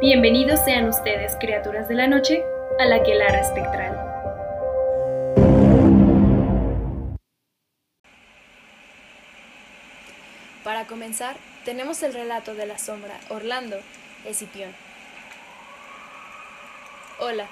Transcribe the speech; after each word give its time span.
Bienvenidos 0.00 0.60
sean 0.64 0.88
ustedes, 0.88 1.34
criaturas 1.40 1.88
de 1.88 1.96
la 1.96 2.06
noche, 2.06 2.44
a 2.78 2.84
la 2.84 3.02
quelara 3.02 3.40
espectral. 3.40 3.96
Para 10.62 10.86
comenzar, 10.86 11.34
tenemos 11.64 12.00
el 12.04 12.14
relato 12.14 12.54
de 12.54 12.66
la 12.66 12.78
sombra 12.78 13.18
Orlando 13.28 13.76
Escipión. 14.24 14.72
Hola, 17.18 17.48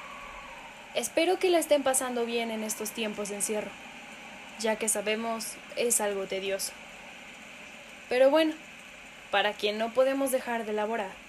espero 0.94 1.40
que 1.40 1.50
la 1.50 1.58
estén 1.58 1.82
pasando 1.82 2.26
bien 2.26 2.52
en 2.52 2.62
estos 2.62 2.92
tiempos 2.92 3.28
de 3.28 3.34
encierro, 3.36 3.72
ya 4.60 4.76
que 4.76 4.88
sabemos 4.88 5.54
es 5.74 6.00
algo 6.00 6.26
tedioso. 6.26 6.70
Pero 8.08 8.30
bueno, 8.30 8.54
para 9.32 9.52
quien 9.52 9.78
no 9.78 9.92
podemos 9.92 10.30
dejar 10.30 10.64
de 10.64 10.72
laborar, 10.72 11.25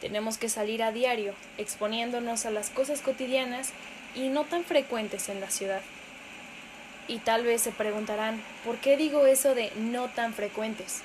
tenemos 0.00 0.38
que 0.38 0.48
salir 0.48 0.82
a 0.82 0.92
diario 0.92 1.34
exponiéndonos 1.58 2.46
a 2.46 2.50
las 2.50 2.70
cosas 2.70 3.00
cotidianas 3.00 3.70
y 4.14 4.28
no 4.28 4.44
tan 4.44 4.64
frecuentes 4.64 5.28
en 5.28 5.40
la 5.40 5.50
ciudad. 5.50 5.82
Y 7.08 7.18
tal 7.18 7.44
vez 7.44 7.62
se 7.62 7.72
preguntarán, 7.72 8.42
¿por 8.64 8.78
qué 8.78 8.96
digo 8.96 9.26
eso 9.26 9.54
de 9.54 9.70
no 9.76 10.08
tan 10.08 10.34
frecuentes? 10.34 11.02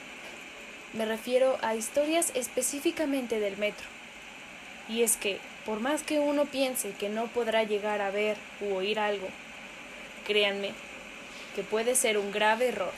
Me 0.94 1.06
refiero 1.06 1.58
a 1.62 1.76
historias 1.76 2.32
específicamente 2.34 3.40
del 3.40 3.58
metro. 3.58 3.86
Y 4.90 5.04
es 5.04 5.16
que, 5.16 5.40
por 5.66 5.80
más 5.80 6.04
que 6.04 6.20
uno 6.20 6.46
piense 6.46 6.92
que 6.92 7.08
no 7.08 7.28
podrá 7.28 7.64
llegar 7.64 8.02
a 8.02 8.12
ver 8.12 8.36
u 8.62 8.74
oír 8.74 9.00
algo, 9.00 9.28
créanme 10.26 10.72
que 11.56 11.64
puede 11.64 11.96
ser 11.96 12.18
un 12.18 12.32
grave 12.32 12.70
error. 12.70 12.92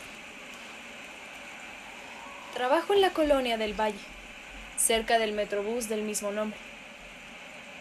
Trabajo 2.54 2.94
en 2.94 3.02
la 3.02 3.10
colonia 3.12 3.58
del 3.58 3.74
Valle, 3.80 4.13
cerca 4.84 5.18
del 5.18 5.32
metrobús 5.32 5.88
del 5.88 6.02
mismo 6.02 6.32
nombre, 6.32 6.60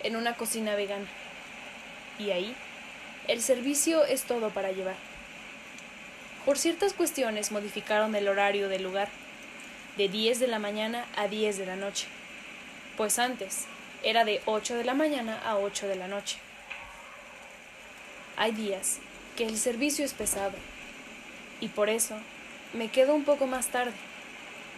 en 0.04 0.14
una 0.14 0.36
cocina 0.36 0.76
vegana. 0.76 1.06
Y 2.18 2.30
ahí, 2.30 2.54
el 3.26 3.42
servicio 3.42 4.04
es 4.04 4.22
todo 4.22 4.50
para 4.50 4.70
llevar. 4.70 4.94
Por 6.44 6.58
ciertas 6.58 6.92
cuestiones 6.92 7.50
modificaron 7.50 8.14
el 8.14 8.28
horario 8.28 8.68
del 8.68 8.84
lugar, 8.84 9.08
de 9.96 10.08
10 10.08 10.38
de 10.38 10.46
la 10.46 10.58
mañana 10.58 11.04
a 11.16 11.26
10 11.26 11.58
de 11.58 11.66
la 11.66 11.76
noche, 11.76 12.06
pues 12.96 13.18
antes 13.18 13.64
era 14.04 14.24
de 14.24 14.40
8 14.46 14.76
de 14.76 14.84
la 14.84 14.94
mañana 14.94 15.40
a 15.44 15.56
8 15.56 15.88
de 15.88 15.96
la 15.96 16.08
noche. 16.08 16.38
Hay 18.36 18.52
días 18.52 18.98
que 19.36 19.44
el 19.44 19.58
servicio 19.58 20.04
es 20.04 20.14
pesado, 20.14 20.54
y 21.60 21.68
por 21.68 21.88
eso 21.88 22.16
me 22.72 22.88
quedo 22.88 23.14
un 23.14 23.24
poco 23.24 23.46
más 23.46 23.68
tarde 23.68 24.11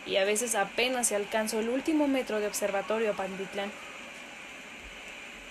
y 0.07 0.17
a 0.17 0.25
veces 0.25 0.55
apenas 0.55 1.09
se 1.09 1.17
alcanzo 1.17 1.61
el 1.61 1.69
último 1.69 2.09
metro 2.09 2.41
de 2.41 2.47
observatorio 2.47 3.11
a 3.11 3.15
Panditlán. 3.15 3.71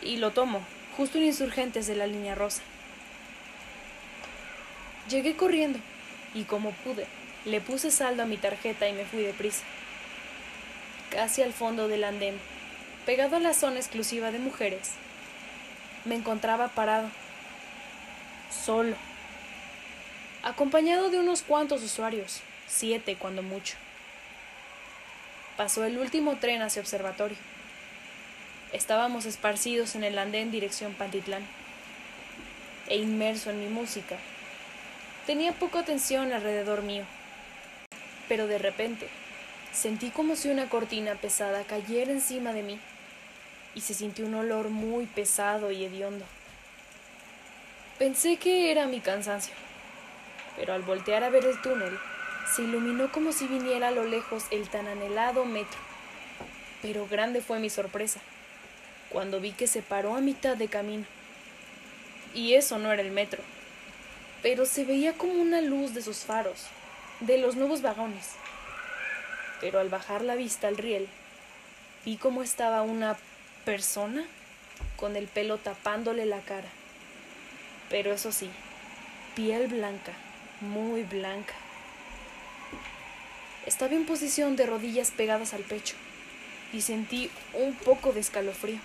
Y 0.02 0.18
lo 0.18 0.32
tomo, 0.32 0.62
justo 0.96 1.18
en 1.18 1.26
Insurgentes 1.26 1.88
de 1.88 1.96
la 1.96 2.08
línea 2.08 2.36
rosa. 2.36 2.62
Llegué 5.10 5.36
corriendo 5.36 5.80
y 6.34 6.44
como 6.44 6.72
pude, 6.72 7.08
le 7.46 7.62
puse 7.62 7.92
saldo 7.92 8.24
a 8.24 8.28
mi 8.28 8.38
tarjeta 8.38 8.88
y 8.88 8.94
me 8.94 9.06
fui 9.06 9.24
deprisa. 9.24 9.64
Casi 11.10 11.42
al 11.42 11.54
fondo 11.54 11.88
del 11.88 12.04
andén, 12.04 12.40
pegado 13.06 13.38
a 13.38 13.40
la 13.40 13.54
zona 13.54 13.78
exclusiva 13.78 14.32
de 14.32 14.40
mujeres, 14.40 14.92
me 16.06 16.16
encontraba 16.16 16.70
parado, 16.70 17.10
solo, 18.66 18.96
acompañado 20.44 21.10
de 21.10 21.20
unos 21.20 21.44
cuantos 21.44 21.84
usuarios, 21.84 22.42
siete 22.68 23.16
cuando 23.16 23.42
mucho 23.42 23.76
pasó 25.58 25.84
el 25.86 25.98
último 25.98 26.38
tren 26.38 26.62
hacia 26.62 26.82
observatorio. 26.82 27.38
Estábamos 28.72 29.26
esparcidos 29.26 29.96
en 29.96 30.04
el 30.04 30.18
andén 30.18 30.52
dirección 30.52 30.94
Pantitlán. 30.94 31.46
E 32.88 32.98
inmerso 32.98 33.52
en 33.52 33.60
mi 33.60 33.68
música. 33.68 34.18
Tenía 35.26 35.54
poca 35.54 35.80
atención 35.80 36.34
alrededor 36.34 36.82
mío. 36.82 37.06
Pero 38.28 38.48
de 38.48 38.58
repente, 38.58 39.08
sentí 39.72 40.10
como 40.10 40.36
si 40.36 40.50
una 40.50 40.70
cortina 40.70 41.16
pesada 41.16 41.64
cayera 41.64 42.12
encima 42.12 42.52
de 42.52 42.64
mí 42.64 42.80
y 43.76 43.82
se 43.82 43.94
sintió 43.94 44.26
un 44.26 44.36
olor 44.36 44.70
muy 44.70 45.06
pesado 45.06 45.72
y 45.72 45.84
hediondo. 45.86 46.26
Pensé 48.00 48.38
que 48.38 48.72
era 48.72 48.88
mi 48.88 49.00
cansancio, 49.00 49.54
pero 50.58 50.74
al 50.74 50.82
voltear 50.82 51.24
a 51.24 51.30
ver 51.30 51.46
el 51.46 51.62
túnel, 51.62 51.98
se 52.52 52.64
iluminó 52.64 53.12
como 53.12 53.32
si 53.32 53.48
viniera 53.48 53.90
a 53.90 53.92
lo 53.92 54.04
lejos 54.04 54.46
el 54.52 54.70
tan 54.70 54.88
anhelado 54.88 55.46
metro. 55.46 55.80
Pero 56.82 57.08
grande 57.08 57.42
fue 57.42 57.60
mi 57.60 57.70
sorpresa 57.70 58.20
cuando 59.10 59.40
vi 59.40 59.52
que 59.52 59.68
se 59.68 59.82
paró 59.82 60.16
a 60.16 60.22
mitad 60.22 60.58
de 60.58 60.68
camino. 60.68 61.06
Y 62.34 62.56
eso 62.56 62.80
no 62.80 62.92
era 62.92 63.02
el 63.02 63.12
metro, 63.12 63.42
pero 64.42 64.66
se 64.66 64.84
veía 64.86 65.14
como 65.14 65.34
una 65.34 65.62
luz 65.62 65.94
de 65.94 66.02
sus 66.02 66.20
faros, 66.20 66.66
de 67.20 67.38
los 67.38 67.56
nuevos 67.56 67.82
vagones. 67.84 68.32
Pero 69.62 69.80
al 69.80 69.90
bajar 69.90 70.24
la 70.24 70.36
vista 70.36 70.68
al 70.68 70.78
riel, 70.78 71.08
vi 72.04 72.18
cómo 72.18 72.42
estaba 72.42 72.82
una 72.82 73.16
persona 73.66 74.26
con 74.98 75.16
el 75.16 75.28
pelo 75.28 75.58
tapándole 75.60 76.26
la 76.26 76.40
cara. 76.40 76.68
Pero 77.90 78.12
eso 78.12 78.32
sí, 78.32 78.50
piel 79.36 79.68
blanca, 79.68 80.12
muy 80.60 81.04
blanca. 81.04 81.54
Estaba 83.66 83.94
en 83.94 84.06
posición 84.06 84.58
de 84.58 84.66
rodillas 84.66 85.12
pegadas 85.12 85.54
al 85.54 85.62
pecho 85.62 85.96
y 86.74 86.82
sentí 86.82 87.30
un 87.54 87.74
poco 87.76 88.12
de 88.12 88.20
escalofrío 88.20 88.80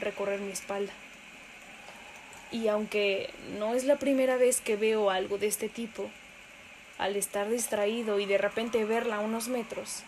recorrer 0.00 0.40
mi 0.40 0.52
espalda. 0.52 0.92
Y 2.50 2.68
aunque 2.68 3.30
no 3.58 3.74
es 3.74 3.84
la 3.84 3.96
primera 3.96 4.36
vez 4.36 4.60
que 4.60 4.76
veo 4.76 5.10
algo 5.10 5.36
de 5.36 5.48
este 5.48 5.68
tipo, 5.68 6.10
al 6.98 7.16
estar 7.16 7.50
distraído 7.50 8.20
y 8.20 8.26
de 8.26 8.38
repente 8.38 8.84
verla 8.84 9.16
a 9.16 9.20
unos 9.20 9.48
metros, 9.48 10.02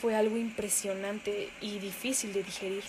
fue 0.00 0.14
algo 0.14 0.36
impresionante 0.36 1.50
y 1.60 1.78
difícil 1.78 2.32
de 2.32 2.44
digerir. 2.44 2.84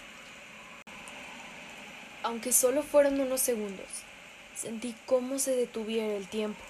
Aunque 2.23 2.51
solo 2.53 2.81
fueron 2.81 3.19
unos 3.19 3.41
segundos, 3.41 3.87
sentí 4.55 4.95
cómo 5.05 5.39
se 5.39 5.55
detuviera 5.55 6.15
el 6.15 6.27
tiempo. 6.27 6.61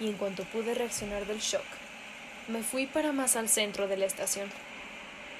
Y 0.00 0.08
en 0.08 0.14
cuanto 0.14 0.44
pude 0.44 0.74
reaccionar 0.74 1.26
del 1.26 1.38
shock, 1.38 1.64
me 2.48 2.62
fui 2.62 2.86
para 2.86 3.12
más 3.12 3.36
al 3.36 3.48
centro 3.48 3.88
de 3.88 3.96
la 3.96 4.06
estación, 4.06 4.48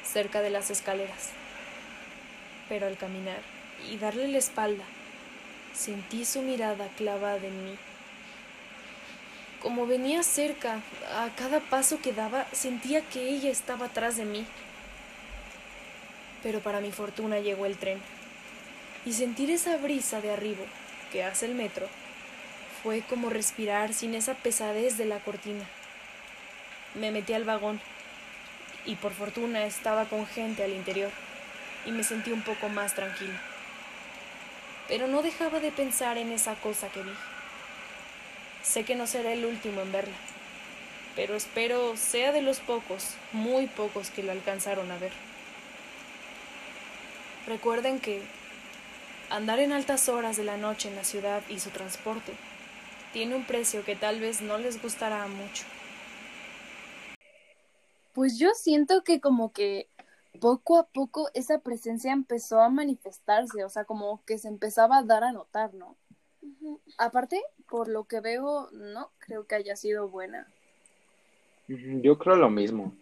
cerca 0.05 0.41
de 0.41 0.51
las 0.51 0.71
escaleras. 0.71 1.31
Pero 2.69 2.87
al 2.87 2.97
caminar 2.97 3.41
y 3.91 3.99
darle 3.99 4.29
la 4.29 4.39
espalda, 4.39 4.85
sentí 5.75 6.25
su 6.25 6.43
mirada 6.43 6.89
clavada 6.97 7.47
en 7.47 7.65
mí. 7.65 7.77
Como 9.61 9.87
venía 9.87 10.23
cerca, 10.23 10.81
a 11.17 11.29
cada 11.37 11.61
paso 11.61 12.01
que 12.01 12.13
daba, 12.13 12.47
sentía 12.53 13.01
que 13.01 13.29
ella 13.29 13.51
estaba 13.51 13.87
atrás 13.87 14.17
de 14.17 14.25
mí. 14.25 14.45
Pero 16.43 16.61
para 16.61 16.81
mi 16.81 16.91
fortuna 16.91 17.39
llegó 17.39 17.67
el 17.67 17.77
tren, 17.77 18.01
y 19.05 19.13
sentir 19.13 19.51
esa 19.51 19.77
brisa 19.77 20.21
de 20.21 20.33
arribo 20.33 20.65
que 21.11 21.25
hace 21.25 21.47
el 21.47 21.55
metro 21.55 21.87
fue 22.83 23.03
como 23.03 23.31
respirar 23.31 23.95
sin 23.95 24.15
esa 24.15 24.35
pesadez 24.35 24.99
de 24.99 25.05
la 25.05 25.19
cortina. 25.21 25.65
Me 26.95 27.11
metí 27.11 27.33
al 27.33 27.45
vagón 27.45 27.81
y 28.85 28.97
por 28.97 29.13
fortuna 29.13 29.65
estaba 29.65 30.05
con 30.05 30.27
gente 30.27 30.63
al 30.65 30.73
interior 30.73 31.11
y 31.87 31.93
me 31.93 32.05
sentí 32.05 32.33
un 32.33 32.43
poco 32.43 32.69
más 32.69 32.95
tranquila. 32.95 33.41
Pero 34.89 35.07
no 35.07 35.23
dejaba 35.23 35.61
de 35.61 35.71
pensar 35.71 36.19
en 36.19 36.33
esa 36.33 36.55
cosa 36.57 36.89
que 36.89 37.03
vi. 37.03 37.13
Sé 38.63 38.85
que 38.85 38.95
no 38.95 39.07
será 39.07 39.33
el 39.33 39.45
último 39.45 39.81
en 39.81 39.91
verla, 39.91 40.15
pero 41.17 41.35
espero 41.35 41.97
sea 41.97 42.31
de 42.33 42.43
los 42.43 42.61
pocos, 42.61 43.15
muy 43.33 43.67
pocos 43.67 44.11
que 44.11 44.23
lo 44.23 44.33
alcanzaron 44.33 44.91
a 44.91 44.99
ver. 44.99 45.13
Recuerden 47.47 47.99
que 47.99 48.23
andar 49.31 49.59
en 49.59 49.73
altas 49.73 50.09
horas 50.09 50.37
de 50.37 50.45
la 50.45 50.59
noche 50.59 50.89
en 50.89 50.97
la 50.97 51.05
ciudad 51.05 51.43
y 51.49 51.59
su 51.59 51.71
transporte 51.71 52.33
tiene 53.13 53.35
un 53.35 53.45
precio 53.45 53.85
que 53.85 53.97
tal 53.97 54.21
vez 54.21 54.43
no 54.43 54.59
les 54.59 54.81
gustará 54.81 55.27
mucho. 55.27 55.65
Pues 58.13 58.39
yo 58.39 58.51
siento 58.55 59.03
que 59.05 59.21
como 59.21 59.53
que 59.53 59.89
poco 60.41 60.79
a 60.79 60.87
poco 60.87 61.31
esa 61.35 61.59
presencia 61.59 62.13
empezó 62.13 62.61
a 62.61 62.69
manifestarse, 62.69 63.65
o 63.65 63.69
sea, 63.69 63.85
como 63.85 64.23
que 64.25 64.39
se 64.39 64.49
empezaba 64.49 64.99
a 64.99 65.03
dar 65.03 65.25
a 65.25 65.33
notar, 65.33 65.75
¿no? 65.75 65.97
Aparte, 66.99 67.41
por 67.69 67.89
lo 67.89 68.05
que 68.05 68.21
veo, 68.21 68.69
no 68.73 69.11
creo 69.19 69.47
que 69.47 69.55
haya 69.55 69.77
sido 69.77 70.09
buena. 70.09 70.47
Yo 71.69 72.19
creo 72.19 72.37
lo 72.37 72.51
mismo. 72.51 72.93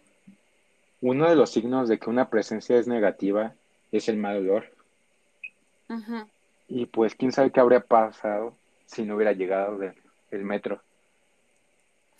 Uno 1.01 1.27
de 1.29 1.35
los 1.35 1.49
signos 1.51 1.89
de 1.89 1.99
que 1.99 2.09
una 2.09 2.29
presencia 2.29 2.77
es 2.77 2.87
negativa 2.87 3.55
es 3.91 4.07
el 4.07 4.17
mal 4.17 4.37
olor. 4.37 4.71
Y 6.67 6.85
pues 6.85 7.15
quién 7.15 7.31
sabe 7.33 7.51
qué 7.51 7.59
habría 7.59 7.81
pasado 7.81 8.55
si 8.85 9.03
no 9.03 9.15
hubiera 9.15 9.33
llegado 9.33 9.77
del 9.77 10.43
metro. 10.43 10.81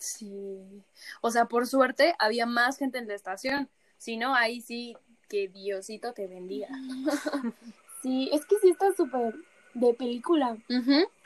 Sí. 0.02 0.82
O 1.20 1.30
sea, 1.30 1.44
por 1.44 1.66
suerte 1.68 2.16
había 2.18 2.44
más 2.44 2.76
gente 2.76 2.98
en 2.98 3.06
la 3.06 3.14
estación. 3.14 3.68
Si 3.98 4.16
no, 4.16 4.34
ahí 4.34 4.60
sí 4.60 4.96
que 5.28 5.46
Diosito 5.46 6.12
te 6.12 6.26
bendiga. 6.26 6.68
sí, 8.02 8.28
es 8.32 8.44
que 8.44 8.56
sí 8.58 8.70
está 8.70 8.92
súper 8.94 9.34
de 9.74 9.94
película. 9.94 10.58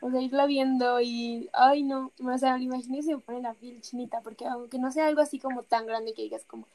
O 0.02 0.10
sea, 0.10 0.20
irla 0.20 0.44
viendo 0.44 1.00
y, 1.00 1.48
ay 1.54 1.82
no, 1.82 2.12
o 2.22 2.38
sea, 2.38 2.58
imagínese 2.58 3.14
me 3.14 3.20
pone 3.20 3.40
la 3.40 3.54
piel 3.54 3.80
chinita, 3.80 4.20
porque 4.20 4.46
aunque 4.46 4.78
no 4.78 4.92
sea 4.92 5.06
algo 5.06 5.22
así 5.22 5.38
como 5.38 5.62
tan 5.62 5.86
grande 5.86 6.12
que 6.12 6.22
digas 6.22 6.44
como, 6.46 6.68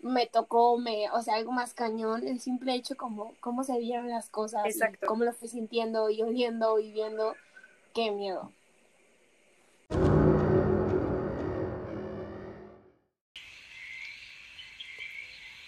me 0.00 0.26
tocó, 0.26 0.78
me, 0.78 1.08
o 1.12 1.22
sea, 1.22 1.36
algo 1.36 1.52
más 1.52 1.74
cañón, 1.74 2.26
el 2.26 2.40
simple 2.40 2.74
hecho 2.74 2.96
como 2.96 3.34
cómo 3.38 3.62
se 3.62 3.78
vieron 3.78 4.08
las 4.08 4.28
cosas, 4.28 4.64
cómo 5.06 5.24
lo 5.24 5.32
fui 5.32 5.48
sintiendo 5.48 6.10
y 6.10 6.22
oliendo 6.22 6.80
y 6.80 6.92
viendo, 6.92 7.34
qué 7.94 8.10
miedo. 8.10 8.52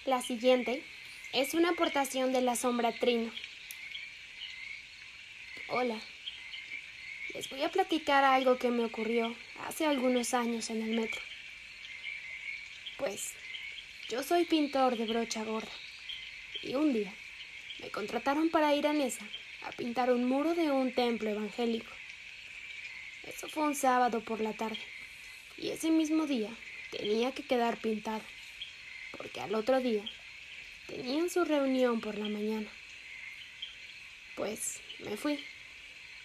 La 0.09 0.23
siguiente 0.23 0.83
es 1.35 1.53
una 1.53 1.69
aportación 1.69 2.33
de 2.33 2.41
la 2.41 2.57
sombra 2.57 2.93
Trino. 2.93 3.31
Hola, 5.69 6.01
les 7.35 7.51
voy 7.51 7.63
a 7.63 7.69
platicar 7.69 8.25
algo 8.25 8.57
que 8.57 8.71
me 8.71 8.87
ocurrió 8.87 9.37
hace 9.67 9.85
algunos 9.85 10.33
años 10.33 10.71
en 10.71 10.81
el 10.81 10.99
metro. 10.99 11.21
Pues 12.97 13.35
yo 14.09 14.23
soy 14.23 14.47
pintor 14.47 14.97
de 14.97 15.05
brocha 15.05 15.45
gorda 15.45 15.69
y 16.63 16.75
un 16.75 16.95
día 16.95 17.13
me 17.83 17.91
contrataron 17.91 18.49
para 18.49 18.75
ir 18.75 18.87
a 18.87 18.95
Nesa 18.95 19.29
a 19.67 19.73
pintar 19.73 20.11
un 20.11 20.25
muro 20.25 20.55
de 20.55 20.71
un 20.71 20.95
templo 20.95 21.29
evangélico. 21.29 21.93
Eso 23.25 23.47
fue 23.47 23.65
un 23.65 23.75
sábado 23.75 24.25
por 24.25 24.41
la 24.41 24.55
tarde 24.55 24.81
y 25.59 25.69
ese 25.69 25.91
mismo 25.91 26.27
día 26.27 26.49
tenía 26.93 27.33
que 27.33 27.43
quedar 27.43 27.77
pintado 27.77 28.23
porque 29.17 29.41
al 29.41 29.55
otro 29.55 29.81
día 29.81 30.05
tenían 30.87 31.31
su 31.31 31.45
reunión 31.45 32.01
por 32.01 32.17
la 32.17 32.29
mañana. 32.29 32.69
Pues 34.37 34.81
me 35.01 35.17
fui 35.17 35.45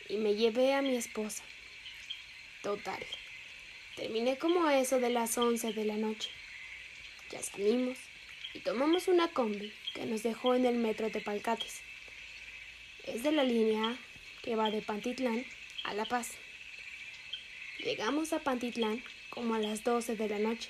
y 0.09 0.17
me 0.17 0.35
llevé 0.35 0.73
a 0.73 0.81
mi 0.81 0.95
esposa. 0.95 1.43
Total. 2.61 3.03
Terminé 3.95 4.37
como 4.37 4.69
eso 4.69 4.99
de 4.99 5.09
las 5.09 5.37
once 5.37 5.73
de 5.73 5.85
la 5.85 5.97
noche. 5.97 6.29
Ya 7.31 7.41
salimos 7.41 7.97
y 8.53 8.59
tomamos 8.59 9.07
una 9.07 9.27
combi 9.27 9.73
que 9.93 10.05
nos 10.05 10.23
dejó 10.23 10.55
en 10.55 10.65
el 10.65 10.75
metro 10.75 11.09
de 11.09 11.21
Palcates. 11.21 11.81
Es 13.05 13.23
de 13.23 13.31
la 13.31 13.43
línea 13.43 13.89
A 13.89 13.97
que 14.43 14.55
va 14.55 14.71
de 14.71 14.81
Pantitlán 14.81 15.45
a 15.83 15.93
La 15.93 16.05
Paz. 16.05 16.31
Llegamos 17.79 18.33
a 18.33 18.39
Pantitlán 18.39 19.03
como 19.29 19.55
a 19.55 19.59
las 19.59 19.83
12 19.83 20.15
de 20.15 20.29
la 20.29 20.39
noche 20.39 20.69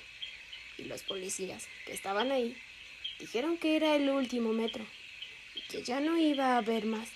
y 0.78 0.84
los 0.84 1.02
policías 1.02 1.68
que 1.86 1.92
estaban 1.92 2.32
ahí 2.32 2.56
dijeron 3.18 3.58
que 3.58 3.76
era 3.76 3.94
el 3.96 4.08
último 4.10 4.52
metro 4.52 4.86
y 5.54 5.60
que 5.62 5.82
ya 5.82 6.00
no 6.00 6.18
iba 6.18 6.54
a 6.54 6.58
haber 6.58 6.84
más. 6.84 7.08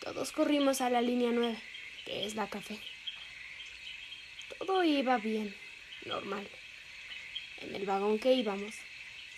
Todos 0.00 0.32
corrimos 0.32 0.80
a 0.80 0.90
la 0.90 1.02
línea 1.02 1.30
9, 1.32 1.56
que 2.04 2.26
es 2.26 2.34
la 2.34 2.48
café. 2.48 2.78
Todo 4.58 4.84
iba 4.84 5.18
bien, 5.18 5.54
normal. 6.04 6.48
En 7.60 7.74
el 7.74 7.86
vagón 7.86 8.18
que 8.18 8.34
íbamos, 8.34 8.74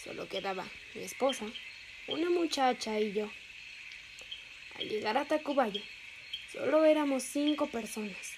solo 0.02 0.28
quedaba 0.28 0.66
mi 0.94 1.02
esposa, 1.02 1.46
una 2.08 2.28
muchacha 2.30 3.00
y 3.00 3.12
yo. 3.12 3.30
Al 4.76 4.88
llegar 4.88 5.16
a 5.16 5.24
Tacubaya, 5.24 5.82
solo 6.52 6.84
éramos 6.84 7.22
cinco 7.22 7.66
personas. 7.68 8.34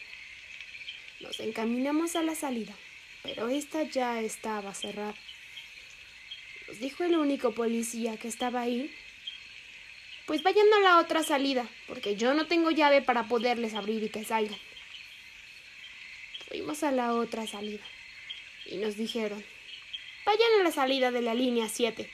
Nos 1.20 1.38
encaminamos 1.40 2.16
a 2.16 2.22
la 2.22 2.34
salida, 2.34 2.74
pero 3.22 3.48
esta 3.48 3.82
ya 3.82 4.20
estaba 4.20 4.74
cerrada. 4.74 5.14
Nos 6.68 6.78
dijo 6.78 7.04
el 7.04 7.16
único 7.16 7.52
policía 7.52 8.16
que 8.16 8.28
estaba 8.28 8.62
ahí. 8.62 8.94
Pues 10.26 10.42
vayan 10.42 10.66
a 10.78 10.80
la 10.80 10.98
otra 10.98 11.22
salida, 11.22 11.66
porque 11.88 12.16
yo 12.16 12.34
no 12.34 12.46
tengo 12.46 12.70
llave 12.70 13.02
para 13.02 13.24
poderles 13.24 13.74
abrir 13.74 14.02
y 14.04 14.08
que 14.08 14.24
salgan. 14.24 14.58
Fuimos 16.48 16.82
a 16.82 16.92
la 16.92 17.14
otra 17.14 17.46
salida 17.46 17.84
y 18.66 18.76
nos 18.76 18.96
dijeron, 18.96 19.44
Vayan 20.24 20.60
a 20.60 20.64
la 20.64 20.70
salida 20.70 21.10
de 21.10 21.22
la 21.22 21.34
línea 21.34 21.68
7, 21.68 22.08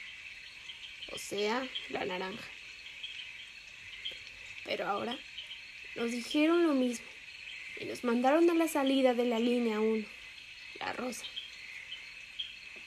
o 1.12 1.18
sea, 1.18 1.66
la 1.90 2.04
naranja. 2.04 2.48
Pero 4.64 4.86
ahora 4.86 5.18
nos 5.96 6.12
dijeron 6.12 6.66
lo 6.66 6.72
mismo 6.72 7.06
y 7.78 7.84
nos 7.84 8.04
mandaron 8.04 8.48
a 8.48 8.54
la 8.54 8.68
salida 8.68 9.12
de 9.12 9.24
la 9.24 9.38
línea 9.38 9.80
1, 9.80 10.06
la 10.78 10.92
rosa. 10.92 11.24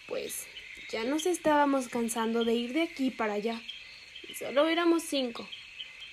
Pues 0.07 0.47
ya 0.91 1.03
nos 1.03 1.25
estábamos 1.25 1.87
cansando 1.87 2.43
de 2.43 2.53
ir 2.53 2.73
de 2.73 2.83
aquí 2.83 3.11
para 3.11 3.33
allá 3.33 3.61
y 4.27 4.33
solo 4.33 4.67
éramos 4.67 5.03
cinco, 5.03 5.47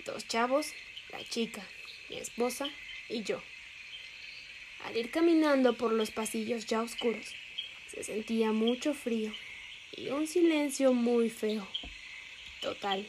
dos 0.05 0.27
chavos, 0.29 0.73
la 1.11 1.25
chica, 1.25 1.63
mi 2.11 2.17
esposa 2.17 2.69
y 3.09 3.23
yo. 3.23 3.43
Al 4.85 4.97
ir 4.97 5.11
caminando 5.11 5.77
por 5.77 5.93
los 5.93 6.11
pasillos 6.11 6.67
ya 6.67 6.83
oscuros, 6.83 7.35
se 7.89 8.05
sentía 8.05 8.53
mucho 8.53 8.95
frío 8.95 9.33
y 9.97 10.09
un 10.09 10.27
silencio 10.27 10.93
muy 10.93 11.31
feo. 11.31 11.67
Total. 12.61 13.07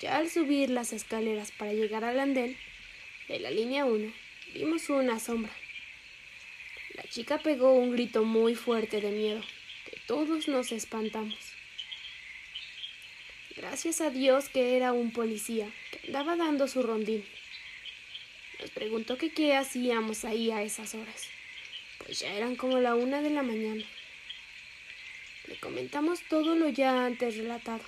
Ya 0.00 0.16
al 0.16 0.30
subir 0.30 0.70
las 0.70 0.92
escaleras 0.92 1.50
para 1.50 1.72
llegar 1.72 2.04
al 2.04 2.20
andén 2.20 2.56
de 3.26 3.40
la 3.40 3.50
línea 3.50 3.84
1, 3.84 4.12
vimos 4.54 4.88
una 4.88 5.18
sombra. 5.18 5.52
La 6.98 7.04
chica 7.04 7.38
pegó 7.38 7.74
un 7.74 7.92
grito 7.92 8.24
muy 8.24 8.56
fuerte 8.56 9.00
de 9.00 9.12
miedo, 9.12 9.40
que 9.84 10.00
todos 10.08 10.48
nos 10.48 10.72
espantamos. 10.72 11.38
Gracias 13.54 14.00
a 14.00 14.10
Dios 14.10 14.48
que 14.48 14.76
era 14.76 14.92
un 14.92 15.12
policía 15.12 15.70
que 15.92 16.08
andaba 16.08 16.34
dando 16.34 16.66
su 16.66 16.82
rondín. 16.82 17.24
Nos 18.60 18.70
preguntó 18.70 19.16
qué 19.16 19.54
hacíamos 19.54 20.24
ahí 20.24 20.50
a 20.50 20.64
esas 20.64 20.96
horas. 20.96 21.28
Pues 22.04 22.18
ya 22.18 22.34
eran 22.34 22.56
como 22.56 22.80
la 22.80 22.96
una 22.96 23.22
de 23.22 23.30
la 23.30 23.44
mañana. 23.44 23.84
Le 25.46 25.56
comentamos 25.60 26.22
todo 26.28 26.56
lo 26.56 26.68
ya 26.68 27.06
antes 27.06 27.36
relatado 27.36 27.84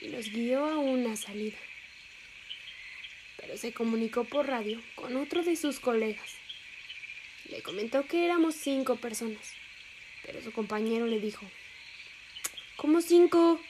y 0.00 0.10
nos 0.10 0.30
guió 0.30 0.64
a 0.64 0.78
una 0.78 1.16
salida. 1.16 1.58
Pero 3.36 3.56
se 3.56 3.72
comunicó 3.72 4.22
por 4.22 4.46
radio 4.46 4.80
con 4.94 5.16
otro 5.16 5.42
de 5.42 5.56
sus 5.56 5.80
colegas. 5.80 6.38
Le 7.48 7.62
comentó 7.62 8.06
que 8.06 8.24
éramos 8.24 8.54
cinco 8.54 8.96
personas, 8.96 9.54
pero 10.24 10.42
su 10.42 10.52
compañero 10.52 11.06
le 11.06 11.18
dijo, 11.18 11.46
¿Cómo 12.78 13.00
cinco? 13.00 13.60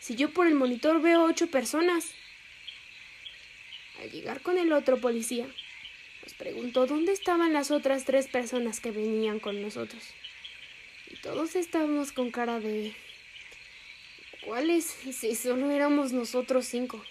Si 0.00 0.16
yo 0.16 0.30
por 0.30 0.46
el 0.46 0.54
monitor 0.54 1.02
veo 1.02 1.24
ocho 1.24 1.48
personas. 1.48 2.14
Al 4.00 4.10
llegar 4.10 4.40
con 4.40 4.56
el 4.56 4.72
otro 4.72 4.98
policía, 4.98 5.46
nos 6.22 6.32
preguntó 6.32 6.86
dónde 6.86 7.12
estaban 7.12 7.52
las 7.52 7.70
otras 7.70 8.06
tres 8.06 8.26
personas 8.26 8.80
que 8.80 8.90
venían 8.90 9.38
con 9.38 9.60
nosotros. 9.60 10.02
Y 11.10 11.16
todos 11.16 11.56
estábamos 11.56 12.12
con 12.12 12.30
cara 12.30 12.58
de... 12.58 12.94
¿Cuáles? 14.46 14.96
Si 15.12 15.34
solo 15.34 15.70
éramos 15.70 16.12
nosotros 16.12 16.64
cinco. 16.64 17.04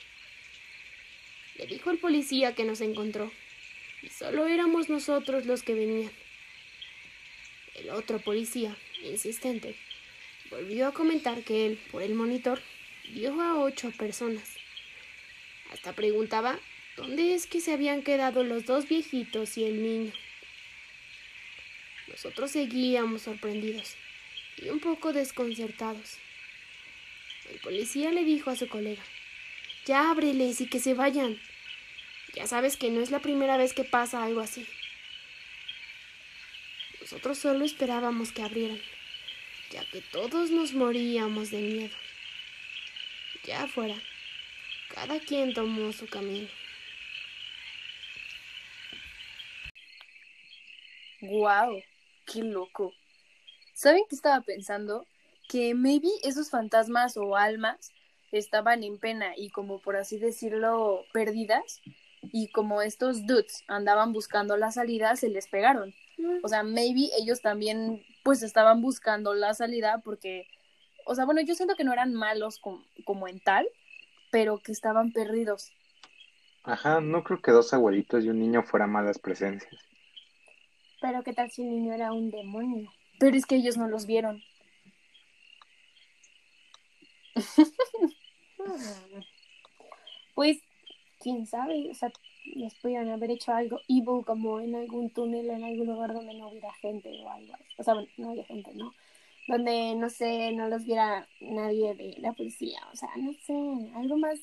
Le 1.57 1.67
dijo 1.67 1.91
el 1.91 1.99
policía 1.99 2.55
que 2.55 2.63
nos 2.63 2.81
encontró. 2.81 3.31
Y 4.01 4.09
solo 4.09 4.47
éramos 4.47 4.89
nosotros 4.89 5.45
los 5.45 5.61
que 5.61 5.75
venían. 5.75 6.11
El 7.75 7.89
otro 7.89 8.19
policía, 8.19 8.77
insistente, 9.03 9.75
volvió 10.49 10.87
a 10.87 10.93
comentar 10.93 11.43
que 11.43 11.65
él, 11.65 11.79
por 11.91 12.01
el 12.03 12.13
monitor, 12.13 12.61
vio 13.09 13.41
a 13.41 13.59
ocho 13.59 13.91
personas. 13.91 14.57
Hasta 15.71 15.93
preguntaba 15.93 16.59
¿Dónde 16.95 17.33
es 17.33 17.47
que 17.47 17.59
se 17.59 17.73
habían 17.73 18.03
quedado 18.03 18.43
los 18.43 18.65
dos 18.65 18.87
viejitos 18.87 19.57
y 19.57 19.63
el 19.63 19.81
niño? 19.81 20.13
Nosotros 22.07 22.51
seguíamos 22.51 23.23
sorprendidos 23.23 23.95
y 24.57 24.69
un 24.69 24.79
poco 24.79 25.11
desconcertados. 25.11 26.19
El 27.49 27.59
policía 27.59 28.11
le 28.11 28.23
dijo 28.23 28.51
a 28.51 28.55
su 28.55 28.67
colega, 28.67 29.01
Ya 29.87 30.11
ábreles 30.11 30.61
y 30.61 30.67
que 30.67 30.79
se 30.79 30.93
vayan. 30.93 31.41
Ya 32.35 32.45
sabes 32.45 32.77
que 32.77 32.91
no 32.91 33.01
es 33.01 33.09
la 33.09 33.19
primera 33.19 33.57
vez 33.57 33.73
que 33.73 33.83
pasa 33.83 34.23
algo 34.23 34.41
así. 34.41 34.67
Nosotros 37.03 37.37
solo 37.37 37.65
esperábamos 37.65 38.31
que 38.31 38.43
abrieran, 38.43 38.79
ya 39.71 39.83
que 39.91 39.99
todos 39.99 40.51
nos 40.51 40.71
moríamos 40.71 41.51
de 41.51 41.57
miedo. 41.57 41.95
Ya 43.43 43.63
afuera, 43.63 43.95
cada 44.87 45.19
quien 45.19 45.53
tomó 45.53 45.91
su 45.91 46.07
camino. 46.07 46.47
¡Guau! 51.19 51.83
¡Qué 52.25 52.41
loco! 52.41 52.93
¿Saben 53.73 54.03
qué 54.09 54.15
estaba 54.15 54.39
pensando? 54.39 55.05
Que 55.49 55.73
maybe 55.73 56.07
esos 56.23 56.49
fantasmas 56.49 57.17
o 57.17 57.35
almas 57.35 57.91
estaban 58.31 58.81
en 58.81 58.97
pena 58.97 59.33
y 59.35 59.49
como 59.49 59.81
por 59.81 59.97
así 59.97 60.19
decirlo 60.19 61.03
perdidas 61.11 61.81
y 62.21 62.47
como 62.53 62.81
estos 62.81 63.27
dudes 63.27 63.65
andaban 63.67 64.13
buscando 64.13 64.55
la 64.55 64.71
salida 64.71 65.17
se 65.17 65.27
les 65.27 65.47
pegaron. 65.47 65.93
O 66.43 66.47
sea, 66.47 66.63
maybe 66.63 67.09
ellos 67.19 67.41
también 67.41 68.03
pues 68.23 68.43
estaban 68.43 68.81
buscando 68.81 69.33
la 69.33 69.53
salida 69.53 70.01
porque 70.03 70.47
o 71.05 71.15
sea, 71.15 71.25
bueno, 71.25 71.41
yo 71.41 71.55
siento 71.55 71.75
que 71.75 71.83
no 71.83 71.91
eran 71.93 72.13
malos 72.13 72.59
como, 72.59 73.27
en 73.27 73.39
tal, 73.41 73.67
pero 74.31 74.59
que 74.59 74.71
estaban 74.71 75.11
perdidos. 75.11 75.73
Ajá, 76.63 77.01
no 77.01 77.23
creo 77.23 77.41
que 77.41 77.51
dos 77.51 77.73
abuelitos 77.73 78.23
y 78.23 78.29
un 78.29 78.39
niño 78.39 78.63
fueran 78.63 78.91
malas 78.91 79.19
presencias. 79.19 79.75
Pero 81.01 81.21
qué 81.23 81.33
tal 81.33 81.51
si 81.51 81.63
el 81.63 81.69
niño 81.69 81.93
era 81.93 82.13
un 82.13 82.31
demonio. 82.31 82.89
Pero 83.19 83.35
es 83.35 83.45
que 83.45 83.55
ellos 83.55 83.75
no 83.77 83.89
los 83.89 84.05
vieron. 84.05 84.41
pues, 90.35 90.59
quién 91.19 91.45
sabe, 91.45 91.89
o 91.91 91.95
sea, 91.95 92.13
les 92.45 92.75
podían 92.75 93.09
haber 93.09 93.31
hecho 93.31 93.53
algo 93.53 93.79
evil 93.87 94.23
como 94.25 94.59
en 94.59 94.75
algún 94.75 95.09
túnel, 95.09 95.49
en 95.49 95.63
algún 95.63 95.87
lugar 95.87 96.13
donde 96.13 96.33
no 96.33 96.49
hubiera 96.49 96.73
gente 96.73 97.09
o 97.23 97.29
algo. 97.29 97.53
O 97.77 97.83
sea, 97.83 97.93
bueno, 97.93 98.09
no 98.17 98.31
había 98.31 98.45
gente, 98.45 98.71
¿no? 98.73 98.93
Donde, 99.47 99.95
no 99.95 100.09
sé, 100.09 100.51
no 100.53 100.67
los 100.69 100.85
viera 100.85 101.27
nadie 101.41 101.95
de 101.95 102.15
la 102.19 102.33
policía. 102.33 102.79
O 102.91 102.95
sea, 102.95 103.09
no 103.17 103.33
sé, 103.33 103.53
algo 103.95 104.17
más 104.17 104.39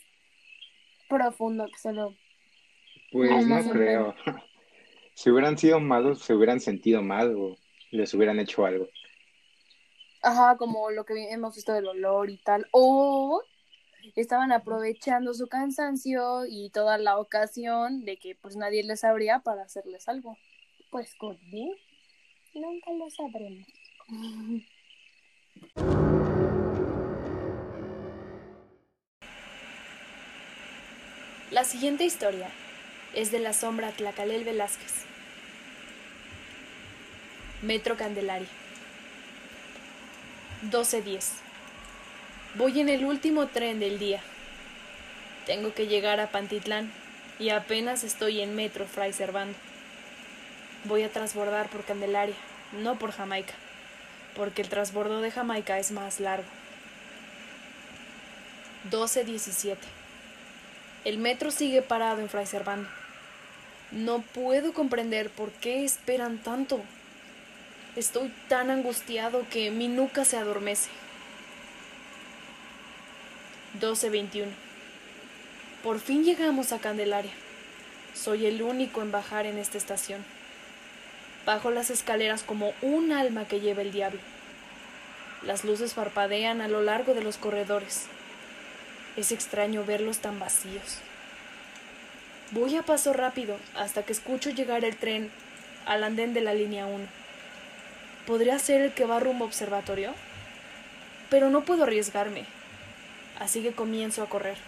profundo 1.08 1.66
que 1.66 1.78
solo... 1.78 2.14
Pues 3.12 3.46
no 3.46 3.70
creo. 3.70 4.14
si 5.14 5.30
hubieran 5.30 5.58
sido 5.58 5.80
malos, 5.80 6.20
se 6.20 6.34
hubieran 6.34 6.60
sentido 6.60 7.02
mal 7.02 7.34
o 7.36 7.58
les 7.90 8.14
hubieran 8.14 8.38
hecho 8.38 8.64
algo. 8.64 8.88
Ajá, 10.22 10.56
como 10.56 10.90
lo 10.90 11.04
que 11.04 11.30
hemos 11.30 11.54
visto 11.54 11.72
del 11.72 11.88
olor 11.88 12.30
y 12.30 12.36
tal. 12.38 12.66
O 12.72 13.42
estaban 14.16 14.52
aprovechando 14.52 15.34
su 15.34 15.46
cansancio 15.46 16.46
y 16.46 16.70
toda 16.70 16.98
la 16.98 17.18
ocasión 17.18 18.04
de 18.04 18.16
que 18.16 18.34
pues 18.34 18.56
nadie 18.56 18.82
les 18.82 19.04
abría 19.04 19.40
para 19.40 19.62
hacerles 19.62 20.08
algo. 20.08 20.36
Pues 20.90 21.16
bien, 21.50 21.72
nunca 22.54 22.92
lo 22.92 23.08
sabremos. 23.10 23.66
La 31.50 31.64
siguiente 31.64 32.04
historia 32.04 32.48
es 33.14 33.32
de 33.32 33.40
la 33.40 33.52
sombra 33.52 33.90
Tlacalel 33.90 34.44
Velázquez. 34.44 35.04
Metro 37.62 37.96
Candelaria. 37.96 38.48
12.10. 40.70 41.49
Voy 42.56 42.80
en 42.80 42.88
el 42.88 43.04
último 43.04 43.46
tren 43.46 43.78
del 43.78 44.00
día. 44.00 44.20
Tengo 45.46 45.72
que 45.72 45.86
llegar 45.86 46.18
a 46.18 46.32
Pantitlán 46.32 46.92
y 47.38 47.50
apenas 47.50 48.02
estoy 48.02 48.40
en 48.40 48.56
Metro 48.56 48.86
Fray 48.86 49.12
Servando. 49.12 49.56
Voy 50.84 51.04
a 51.04 51.12
transbordar 51.12 51.70
por 51.70 51.84
Candelaria, 51.84 52.34
no 52.72 52.98
por 52.98 53.12
Jamaica, 53.12 53.54
porque 54.34 54.62
el 54.62 54.68
transbordo 54.68 55.20
de 55.20 55.30
Jamaica 55.30 55.78
es 55.78 55.92
más 55.92 56.18
largo. 56.18 56.48
12.17. 58.90 59.76
El 61.04 61.18
metro 61.18 61.52
sigue 61.52 61.82
parado 61.82 62.20
en 62.20 62.28
Fray 62.28 62.46
Servando. 62.46 62.88
No 63.92 64.22
puedo 64.22 64.72
comprender 64.72 65.30
por 65.30 65.52
qué 65.52 65.84
esperan 65.84 66.38
tanto. 66.38 66.80
Estoy 67.94 68.32
tan 68.48 68.70
angustiado 68.70 69.46
que 69.50 69.70
mi 69.70 69.86
nuca 69.86 70.24
se 70.24 70.36
adormece. 70.36 70.90
12.21. 73.78 74.46
Por 75.84 76.00
fin 76.00 76.24
llegamos 76.24 76.72
a 76.72 76.80
Candelaria. 76.80 77.30
Soy 78.14 78.46
el 78.46 78.62
único 78.62 79.00
en 79.00 79.12
bajar 79.12 79.46
en 79.46 79.58
esta 79.58 79.78
estación. 79.78 80.24
Bajo 81.46 81.70
las 81.70 81.88
escaleras 81.88 82.42
como 82.42 82.74
un 82.82 83.12
alma 83.12 83.46
que 83.46 83.60
lleva 83.60 83.82
el 83.82 83.92
diablo. 83.92 84.18
Las 85.42 85.64
luces 85.64 85.94
parpadean 85.94 86.60
a 86.60 86.68
lo 86.68 86.82
largo 86.82 87.14
de 87.14 87.22
los 87.22 87.36
corredores. 87.36 88.06
Es 89.16 89.30
extraño 89.30 89.84
verlos 89.84 90.18
tan 90.18 90.40
vacíos. 90.40 90.98
Voy 92.50 92.74
a 92.76 92.82
paso 92.82 93.12
rápido 93.12 93.56
hasta 93.76 94.02
que 94.02 94.12
escucho 94.12 94.50
llegar 94.50 94.84
el 94.84 94.96
tren 94.96 95.30
al 95.86 96.02
andén 96.02 96.34
de 96.34 96.40
la 96.40 96.54
línea 96.54 96.86
1. 96.86 97.06
¿Podría 98.26 98.58
ser 98.58 98.80
el 98.80 98.92
que 98.92 99.06
va 99.06 99.20
rumbo 99.20 99.44
observatorio? 99.44 100.12
Pero 101.30 101.50
no 101.50 101.62
puedo 101.62 101.84
arriesgarme 101.84 102.44
así 103.40 103.62
que 103.62 103.72
comienzo 103.72 104.22
a 104.22 104.28
correr, 104.28 104.58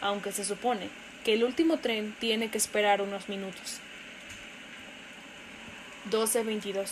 aunque 0.00 0.30
se 0.30 0.44
supone 0.44 0.88
que 1.24 1.32
el 1.32 1.42
último 1.42 1.78
tren 1.78 2.14
tiene 2.20 2.50
que 2.50 2.58
esperar 2.58 3.02
unos 3.02 3.28
minutos. 3.28 3.80
12.22. 6.10 6.90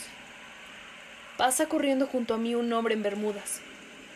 Pasa 1.37 1.67
corriendo 1.67 2.07
junto 2.07 2.35
a 2.35 2.39
mí 2.39 2.55
un 2.55 2.73
hombre 2.73 2.95
en 2.95 3.03
bermudas 3.03 3.61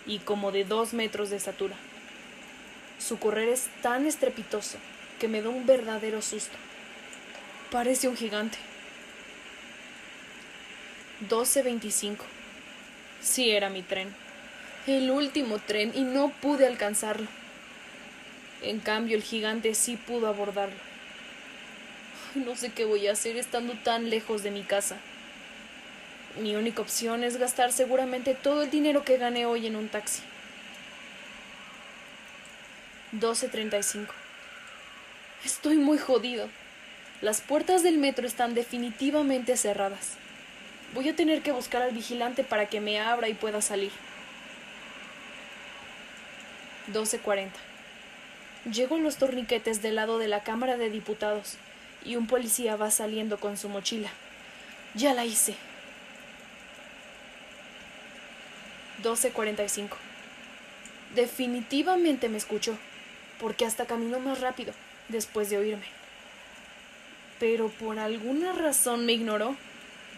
y 0.06 0.18
como 0.20 0.50
de 0.50 0.64
dos 0.64 0.94
metros 0.94 1.30
de 1.30 1.36
estatura. 1.36 1.76
Su 2.98 3.18
correr 3.18 3.50
es 3.50 3.68
tan 3.82 4.06
estrepitoso 4.06 4.78
que 5.20 5.28
me 5.28 5.42
da 5.42 5.50
un 5.50 5.66
verdadero 5.66 6.22
susto. 6.22 6.56
Parece 7.70 8.08
un 8.08 8.16
gigante. 8.16 8.56
12.25. 11.28 12.16
Sí 13.20 13.50
era 13.50 13.68
mi 13.68 13.82
tren 13.82 14.25
el 14.86 15.10
último 15.10 15.58
tren 15.58 15.92
y 15.94 16.02
no 16.02 16.30
pude 16.40 16.66
alcanzarlo. 16.66 17.26
En 18.62 18.80
cambio, 18.80 19.16
el 19.16 19.22
gigante 19.22 19.74
sí 19.74 19.96
pudo 19.96 20.28
abordarlo. 20.28 20.76
No 22.34 22.54
sé 22.54 22.70
qué 22.70 22.84
voy 22.84 23.06
a 23.06 23.12
hacer 23.12 23.36
estando 23.36 23.74
tan 23.74 24.10
lejos 24.10 24.42
de 24.42 24.50
mi 24.50 24.62
casa. 24.62 24.96
Mi 26.40 26.54
única 26.54 26.82
opción 26.82 27.24
es 27.24 27.38
gastar 27.38 27.72
seguramente 27.72 28.34
todo 28.34 28.62
el 28.62 28.70
dinero 28.70 29.04
que 29.04 29.16
gané 29.16 29.46
hoy 29.46 29.66
en 29.66 29.76
un 29.76 29.88
taxi. 29.88 30.22
12.35. 33.12 34.08
Estoy 35.44 35.76
muy 35.76 35.98
jodido. 35.98 36.48
Las 37.22 37.40
puertas 37.40 37.82
del 37.82 37.98
metro 37.98 38.26
están 38.26 38.54
definitivamente 38.54 39.56
cerradas. 39.56 40.14
Voy 40.94 41.08
a 41.08 41.16
tener 41.16 41.40
que 41.40 41.52
buscar 41.52 41.82
al 41.82 41.94
vigilante 41.94 42.44
para 42.44 42.66
que 42.66 42.80
me 42.80 43.00
abra 43.00 43.28
y 43.28 43.34
pueda 43.34 43.62
salir. 43.62 43.92
12.40. 46.92 47.50
Llego 48.72 48.96
en 48.96 49.02
los 49.02 49.16
torniquetes 49.16 49.82
del 49.82 49.96
lado 49.96 50.18
de 50.18 50.28
la 50.28 50.42
Cámara 50.42 50.76
de 50.76 50.90
Diputados 50.90 51.56
y 52.04 52.16
un 52.16 52.26
policía 52.26 52.76
va 52.76 52.90
saliendo 52.90 53.38
con 53.38 53.56
su 53.56 53.68
mochila. 53.68 54.10
Ya 54.94 55.14
la 55.14 55.24
hice. 55.24 55.56
12.45. 59.02 59.90
Definitivamente 61.14 62.28
me 62.28 62.38
escuchó, 62.38 62.76
porque 63.38 63.64
hasta 63.64 63.86
caminó 63.86 64.20
más 64.20 64.40
rápido 64.40 64.72
después 65.08 65.50
de 65.50 65.58
oírme. 65.58 65.86
Pero 67.38 67.68
por 67.68 67.98
alguna 67.98 68.52
razón 68.52 69.06
me 69.06 69.12
ignoró 69.12 69.56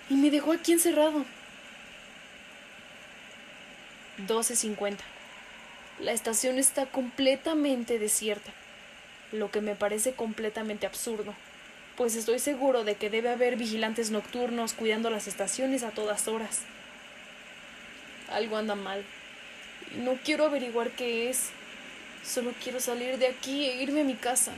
y 0.08 0.14
me 0.14 0.30
dejó 0.30 0.52
aquí 0.52 0.72
encerrado. 0.72 1.24
12.50. 4.26 4.96
La 6.00 6.12
estación 6.12 6.58
está 6.58 6.86
completamente 6.86 7.98
desierta, 7.98 8.52
lo 9.32 9.50
que 9.50 9.60
me 9.60 9.74
parece 9.74 10.12
completamente 10.12 10.86
absurdo, 10.86 11.34
pues 11.96 12.14
estoy 12.14 12.38
seguro 12.38 12.84
de 12.84 12.94
que 12.94 13.10
debe 13.10 13.28
haber 13.28 13.56
vigilantes 13.56 14.12
nocturnos 14.12 14.72
cuidando 14.72 15.10
las 15.10 15.26
estaciones 15.26 15.82
a 15.82 15.90
todas 15.90 16.28
horas. 16.28 16.60
Algo 18.30 18.56
anda 18.56 18.76
mal. 18.76 19.04
No 19.96 20.14
quiero 20.24 20.44
averiguar 20.44 20.90
qué 20.90 21.28
es. 21.28 21.50
Solo 22.24 22.52
quiero 22.62 22.78
salir 22.78 23.18
de 23.18 23.26
aquí 23.26 23.64
e 23.64 23.82
irme 23.82 24.02
a 24.02 24.04
mi 24.04 24.14
casa. 24.14 24.52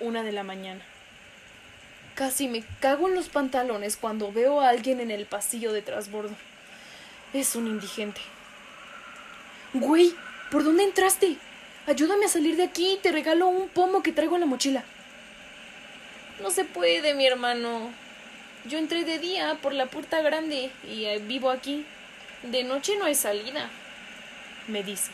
Una 0.00 0.22
de 0.22 0.32
la 0.32 0.42
mañana. 0.44 0.82
Casi 2.14 2.48
me 2.48 2.64
cago 2.80 3.08
en 3.08 3.14
los 3.14 3.28
pantalones 3.28 3.98
cuando 3.98 4.32
veo 4.32 4.62
a 4.62 4.70
alguien 4.70 5.00
en 5.00 5.10
el 5.10 5.26
pasillo 5.26 5.74
de 5.74 5.82
trasbordo. 5.82 6.34
Es 7.34 7.54
un 7.56 7.66
indigente. 7.66 8.22
Güey, 9.74 10.14
¿por 10.50 10.64
dónde 10.64 10.84
entraste? 10.84 11.36
Ayúdame 11.86 12.26
a 12.26 12.28
salir 12.28 12.56
de 12.56 12.64
aquí 12.64 12.92
y 12.92 12.96
te 12.96 13.12
regalo 13.12 13.48
un 13.48 13.68
pomo 13.68 14.02
que 14.02 14.12
traigo 14.12 14.34
en 14.36 14.40
la 14.40 14.46
mochila. 14.46 14.84
No 16.40 16.50
se 16.50 16.64
puede, 16.64 17.14
mi 17.14 17.26
hermano. 17.26 17.90
Yo 18.66 18.78
entré 18.78 19.04
de 19.04 19.18
día 19.18 19.58
por 19.60 19.72
la 19.72 19.86
puerta 19.86 20.20
grande 20.20 20.70
y 20.88 21.04
eh, 21.04 21.18
vivo 21.18 21.50
aquí. 21.50 21.84
De 22.42 22.62
noche 22.64 22.96
no 22.98 23.04
hay 23.04 23.14
salida, 23.14 23.68
me 24.68 24.82
dice. 24.82 25.10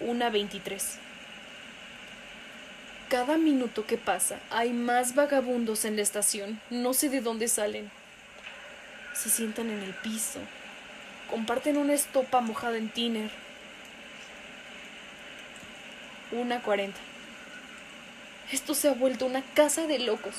Una 0.00 0.30
veintitrés. 0.30 0.98
Cada 3.08 3.36
minuto 3.36 3.86
que 3.86 3.98
pasa 3.98 4.40
hay 4.50 4.72
más 4.72 5.14
vagabundos 5.14 5.84
en 5.84 5.96
la 5.96 6.02
estación. 6.02 6.60
No 6.70 6.94
sé 6.94 7.08
de 7.08 7.20
dónde 7.20 7.48
salen. 7.48 7.90
Se 9.14 9.30
sientan 9.30 9.70
en 9.70 9.82
el 9.82 9.94
piso, 9.94 10.40
Comparten 11.32 11.78
una 11.78 11.94
estopa 11.94 12.42
mojada 12.42 12.76
en 12.76 12.90
tiner. 12.90 13.30
Una 16.30 16.60
cuarenta. 16.60 16.98
Esto 18.52 18.74
se 18.74 18.88
ha 18.88 18.92
vuelto 18.92 19.24
una 19.24 19.40
casa 19.54 19.86
de 19.86 19.98
locos. 19.98 20.34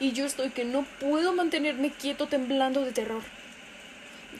Y 0.00 0.12
yo 0.12 0.26
estoy 0.26 0.50
que 0.50 0.66
no 0.66 0.84
puedo 1.00 1.32
mantenerme 1.32 1.90
quieto 1.90 2.26
temblando 2.26 2.84
de 2.84 2.92
terror. 2.92 3.22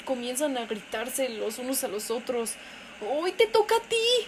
comienzan 0.04 0.58
a 0.58 0.66
gritarse 0.66 1.30
los 1.30 1.58
unos 1.58 1.82
a 1.84 1.88
los 1.88 2.10
otros. 2.10 2.52
¡Hoy 3.10 3.32
te 3.32 3.46
toca 3.46 3.74
a 3.76 3.80
ti! 3.80 4.26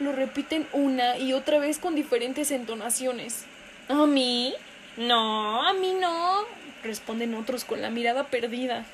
Lo 0.00 0.12
repiten 0.12 0.68
una 0.74 1.16
y 1.16 1.32
otra 1.32 1.58
vez 1.60 1.78
con 1.78 1.94
diferentes 1.94 2.50
entonaciones. 2.50 3.46
¿A 3.88 4.04
mí? 4.04 4.54
No, 4.98 5.66
a 5.66 5.72
mí 5.72 5.94
no, 5.94 6.44
responden 6.82 7.34
otros 7.36 7.64
con 7.64 7.80
la 7.80 7.88
mirada 7.88 8.24
perdida. 8.24 8.84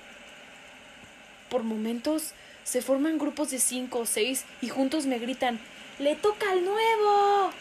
Por 1.54 1.62
momentos 1.62 2.32
se 2.64 2.82
forman 2.82 3.16
grupos 3.16 3.52
de 3.52 3.60
cinco 3.60 4.00
o 4.00 4.06
seis 4.06 4.44
y 4.60 4.68
juntos 4.70 5.06
me 5.06 5.20
gritan 5.20 5.60
¡Le 6.00 6.16
toca 6.16 6.50
al 6.50 6.64
nuevo! 6.64 7.52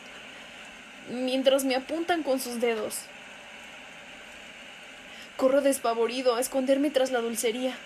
mientras 1.12 1.63
me 1.63 1.75
apuntan 1.75 2.23
con 2.23 2.39
sus 2.39 2.59
dedos. 2.59 3.01
Corro 5.38 5.62
despavorido 5.62 6.33
a 6.33 6.41
esconderme 6.41 6.89
tras 6.89 7.12
la 7.12 7.21
dulcería, 7.21 7.77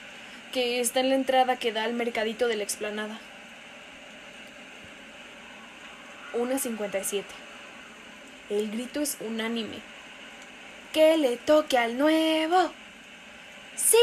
que 0.54 0.80
está 0.80 1.02
en 1.02 1.10
la 1.10 1.16
entrada 1.16 1.58
que 1.58 1.74
da 1.74 1.84
al 1.84 1.92
mercadito 1.92 2.48
de 2.48 2.56
la 2.56 2.64
explanada. 2.64 3.20
Una 6.36 6.58
cincuenta 6.58 7.00
y 7.00 7.04
siete. 7.04 7.36
El 8.50 8.72
grito 8.72 9.02
es 9.02 9.18
unánime. 9.20 9.80
¡Que 10.94 11.18
le 11.18 11.36
toque 11.36 11.78
al 11.78 11.98
nuevo! 11.98 12.72
¡Sí! 13.76 13.98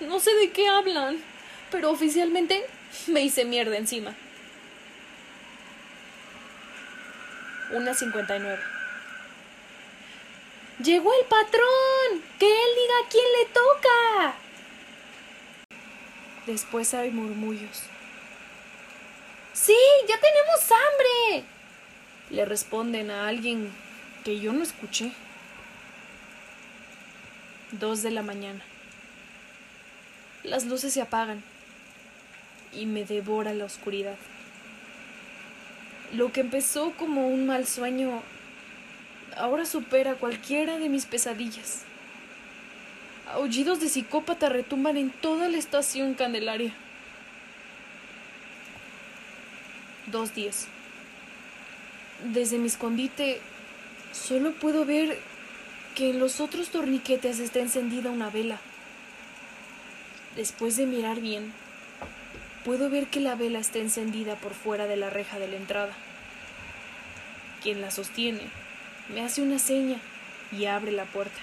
No 0.00 0.18
sé 0.18 0.34
de 0.34 0.50
qué 0.50 0.68
hablan, 0.68 1.22
pero 1.70 1.90
oficialmente 1.90 2.66
me 3.06 3.22
hice 3.22 3.44
mierda 3.44 3.76
encima. 3.76 4.14
Una 7.72 7.94
cincuenta 7.94 8.36
y 8.36 8.40
nueve. 8.40 8.62
¡Llegó 10.82 11.12
el 11.12 11.26
patrón! 11.26 12.22
¡Que 12.38 12.46
él 12.46 12.68
diga 12.76 12.94
a 13.04 13.08
quién 13.08 13.24
le 13.38 13.46
toca! 13.46 14.34
Después 16.46 16.94
hay 16.94 17.10
murmullos. 17.10 17.82
¡Sí! 19.52 19.76
¡Ya 20.08 20.18
tenemos 20.18 20.70
hambre! 20.72 21.44
Le 22.30 22.44
responden 22.46 23.10
a 23.10 23.28
alguien 23.28 23.70
que 24.24 24.40
yo 24.40 24.52
no 24.52 24.62
escuché. 24.62 25.12
Dos 27.72 28.02
de 28.02 28.10
la 28.10 28.22
mañana. 28.22 28.64
Las 30.42 30.64
luces 30.64 30.94
se 30.94 31.02
apagan 31.02 31.42
y 32.72 32.86
me 32.86 33.04
devora 33.04 33.52
la 33.52 33.64
oscuridad. 33.64 34.16
Lo 36.12 36.32
que 36.32 36.40
empezó 36.40 36.92
como 36.92 37.28
un 37.28 37.46
mal 37.46 37.66
sueño 37.66 38.22
ahora 39.36 39.64
supera 39.64 40.14
cualquiera 40.14 40.78
de 40.78 40.88
mis 40.88 41.06
pesadillas. 41.06 41.82
Aullidos 43.32 43.80
de 43.80 43.88
psicópata 43.88 44.48
retumban 44.48 44.96
en 44.96 45.10
toda 45.10 45.48
la 45.48 45.58
estación 45.58 46.14
Candelaria. 46.14 46.72
Dos 50.06 50.34
días. 50.34 50.66
Desde 52.32 52.58
mi 52.58 52.66
escondite 52.66 53.40
solo 54.12 54.52
puedo 54.52 54.84
ver 54.84 55.18
que 55.94 56.10
en 56.10 56.18
los 56.18 56.40
otros 56.40 56.70
torniquetes 56.70 57.38
está 57.38 57.60
encendida 57.60 58.10
una 58.10 58.30
vela. 58.30 58.58
Después 60.36 60.76
de 60.76 60.86
mirar 60.86 61.20
bien, 61.20 61.52
puedo 62.64 62.88
ver 62.88 63.08
que 63.08 63.18
la 63.18 63.34
vela 63.34 63.58
está 63.58 63.78
encendida 63.78 64.36
por 64.36 64.54
fuera 64.54 64.86
de 64.86 64.96
la 64.96 65.10
reja 65.10 65.40
de 65.40 65.48
la 65.48 65.56
entrada. 65.56 65.92
Quien 67.62 67.80
la 67.80 67.90
sostiene 67.90 68.42
me 69.12 69.22
hace 69.22 69.42
una 69.42 69.58
seña 69.58 69.98
y 70.52 70.66
abre 70.66 70.92
la 70.92 71.04
puerta. 71.04 71.40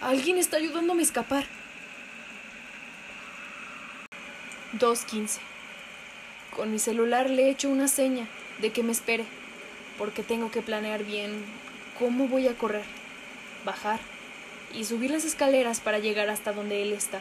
Alguien 0.00 0.38
está 0.38 0.58
ayudándome 0.58 1.00
a 1.00 1.06
escapar. 1.06 1.44
2.15. 4.78 5.38
Con 6.54 6.70
mi 6.70 6.78
celular 6.78 7.30
le 7.30 7.50
echo 7.50 7.68
una 7.68 7.88
seña 7.88 8.28
de 8.60 8.70
que 8.70 8.84
me 8.84 8.92
espere, 8.92 9.24
porque 9.98 10.22
tengo 10.22 10.52
que 10.52 10.62
planear 10.62 11.02
bien 11.02 11.44
cómo 11.98 12.28
voy 12.28 12.46
a 12.46 12.54
correr, 12.54 12.84
bajar 13.64 13.98
y 14.74 14.84
subir 14.84 15.10
las 15.10 15.24
escaleras 15.24 15.80
para 15.80 15.98
llegar 15.98 16.28
hasta 16.28 16.52
donde 16.52 16.82
él 16.82 16.92
está. 16.92 17.20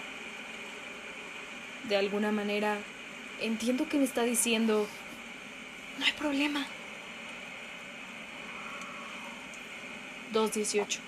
De 1.88 1.97
alguna 1.97 2.31
manera, 2.31 2.77
entiendo 3.41 3.88
que 3.88 3.97
me 3.97 4.03
está 4.03 4.23
diciendo, 4.23 4.88
no 5.97 6.05
hay 6.05 6.12
problema. 6.13 6.65
2.18. 10.33 10.99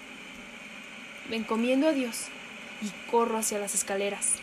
Me 1.30 1.36
encomiendo 1.36 1.88
a 1.88 1.92
Dios 1.92 2.28
y 2.82 2.90
corro 3.12 3.38
hacia 3.38 3.60
las 3.60 3.76
escaleras. 3.76 4.36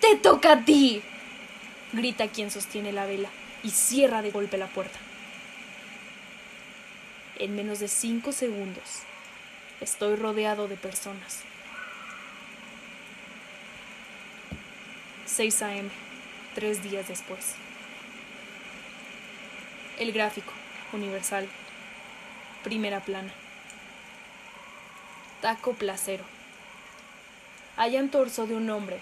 ¡Te 0.00 0.16
toca 0.16 0.52
a 0.52 0.64
ti! 0.64 1.02
grita 1.92 2.28
quien 2.28 2.50
sostiene 2.50 2.92
la 2.92 3.06
vela 3.06 3.28
y 3.62 3.70
cierra 3.70 4.22
de 4.22 4.30
golpe 4.30 4.58
la 4.58 4.66
puerta. 4.66 4.98
En 7.38 7.54
menos 7.56 7.80
de 7.80 7.88
cinco 7.88 8.32
segundos 8.32 9.02
estoy 9.80 10.16
rodeado 10.16 10.68
de 10.68 10.76
personas. 10.76 11.42
6 15.26 15.62
a.m., 15.62 15.90
tres 16.54 16.82
días 16.82 17.08
después. 17.08 17.54
El 19.98 20.12
gráfico, 20.12 20.52
universal, 20.92 21.48
primera 22.62 23.00
plana. 23.00 23.32
Taco 25.40 25.74
placero. 25.74 26.24
Hallan 27.76 28.08
torso 28.10 28.46
de 28.46 28.54
un 28.54 28.70
hombre 28.70 28.98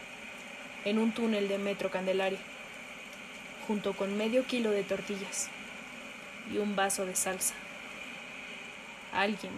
en 0.85 0.99
un 0.99 1.13
túnel 1.13 1.49
de 1.49 1.59
Metro 1.59 1.91
Candelaria, 1.91 2.41
junto 3.67 3.93
con 3.93 4.17
medio 4.17 4.47
kilo 4.47 4.71
de 4.71 4.83
tortillas 4.83 5.49
y 6.53 6.59
un 6.59 6.75
vaso 6.75 7.07
de 7.07 7.15
salsa. 7.15 7.55
Alguien 9.13 9.53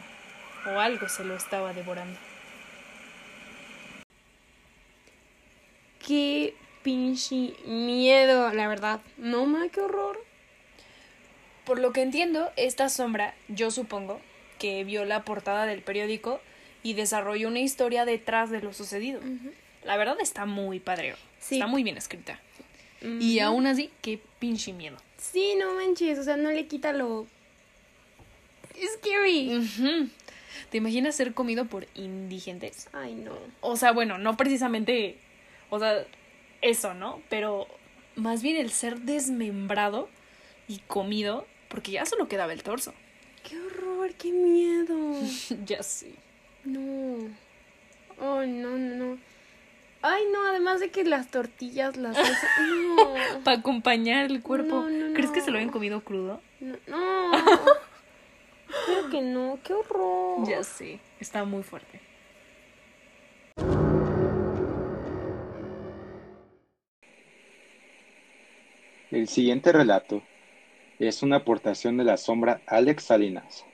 o 0.67 0.81
algo 0.81 1.09
se 1.09 1.25
lo 1.25 1.37
estaba 1.37 1.73
devorando. 1.73 2.19
Qué 6.07 6.55
pinche 6.83 7.55
miedo, 7.65 8.53
la 8.53 8.69
verdad. 8.69 9.01
No, 9.17 9.47
ma, 9.47 9.69
qué 9.69 9.81
horror. 9.81 10.23
Por 11.65 11.79
lo 11.79 11.93
que 11.93 12.03
entiendo, 12.03 12.51
esta 12.57 12.91
sombra, 12.91 13.35
yo 13.49 13.71
supongo, 13.71 14.21
que 14.59 14.85
vio 14.85 15.05
la 15.05 15.25
portada 15.25 15.65
del 15.65 15.83
periódico 15.83 16.41
y 16.83 16.93
desarrolló 16.93 17.49
una 17.49 17.61
historia 17.61 18.05
detrás 18.05 18.51
de 18.51 18.61
lo 18.61 18.75
sucedido. 18.75 19.21
La 19.83 19.97
verdad 19.97 20.17
está 20.21 20.45
muy 20.45 20.79
padre. 20.79 21.15
Está 21.41 21.67
muy 21.67 21.83
bien 21.83 21.97
escrita. 21.97 22.39
Y 23.01 23.39
aún 23.39 23.67
así, 23.67 23.91
qué 24.03 24.21
pinche 24.39 24.73
miedo. 24.73 24.97
Sí, 25.19 25.55
no 25.59 25.75
manches, 25.75 26.19
o 26.19 26.23
sea, 26.23 26.37
no 26.37 26.51
le 26.51 26.67
quita 26.67 26.93
lo... 26.93 27.27
Scary. 28.95 30.11
¿Te 30.71 30.79
imaginas 30.79 31.15
ser 31.15 31.35
comido 31.35 31.67
por 31.67 31.87
indigentes? 31.95 32.89
Ay, 32.93 33.15
no. 33.15 33.33
O 33.61 33.77
sea, 33.77 33.93
bueno, 33.93 34.19
no 34.19 34.37
precisamente, 34.37 35.19
o 35.71 35.79
sea, 35.79 36.05
eso, 36.63 36.95
¿no? 36.95 37.21
Pero 37.29 37.67
más 38.17 38.43
bien 38.43 38.57
el 38.57 38.71
ser 38.71 39.01
desmembrado 39.01 40.09
y 40.69 40.79
comido, 40.87 41.47
porque 41.69 41.93
ya 41.93 42.07
solo 42.07 42.29
quedaba 42.29 42.53
el 42.53 42.63
torso. 42.63 42.95
Qué 43.49 43.61
horror, 43.61 44.13
qué 44.15 44.33
miedo. 44.33 45.21
ya 45.67 45.83
sí. 45.83 46.15
No. 46.65 47.29
Oh, 48.21 48.43
no, 48.47 48.71
no. 48.79 49.19
Ay, 50.01 50.23
no, 50.33 50.47
además 50.47 50.81
de 50.81 50.91
que 50.91 51.03
las 51.05 51.31
tortillas 51.31 51.97
las 51.97 52.17
salsa. 52.17 52.49
No. 52.95 53.41
Para 53.43 53.59
acompañar 53.59 54.27
el 54.27 54.41
cuerpo. 54.41 54.83
No, 54.83 54.89
no, 54.89 55.15
¿Crees 55.15 55.31
que 55.31 55.41
no. 55.41 55.45
se 55.45 55.51
lo 55.51 55.57
habían 55.57 55.73
comido 55.73 56.03
crudo? 56.03 56.41
No. 56.87 57.33
Que 59.11 59.23
no, 59.23 59.59
qué 59.63 59.75
horror. 59.75 60.49
Ya 60.49 60.63
sí, 60.63 61.01
está 61.21 61.45
muy 61.45 61.63
fuerte. 61.63 62.01
El 69.11 69.29
siguiente 69.29 69.71
relato 69.71 70.23
es 70.99 71.23
una 71.23 71.37
aportación 71.37 71.97
de 71.97 72.05
la 72.05 72.17
sombra 72.17 72.63
Alex 72.67 73.05
Salinas. 73.05 73.65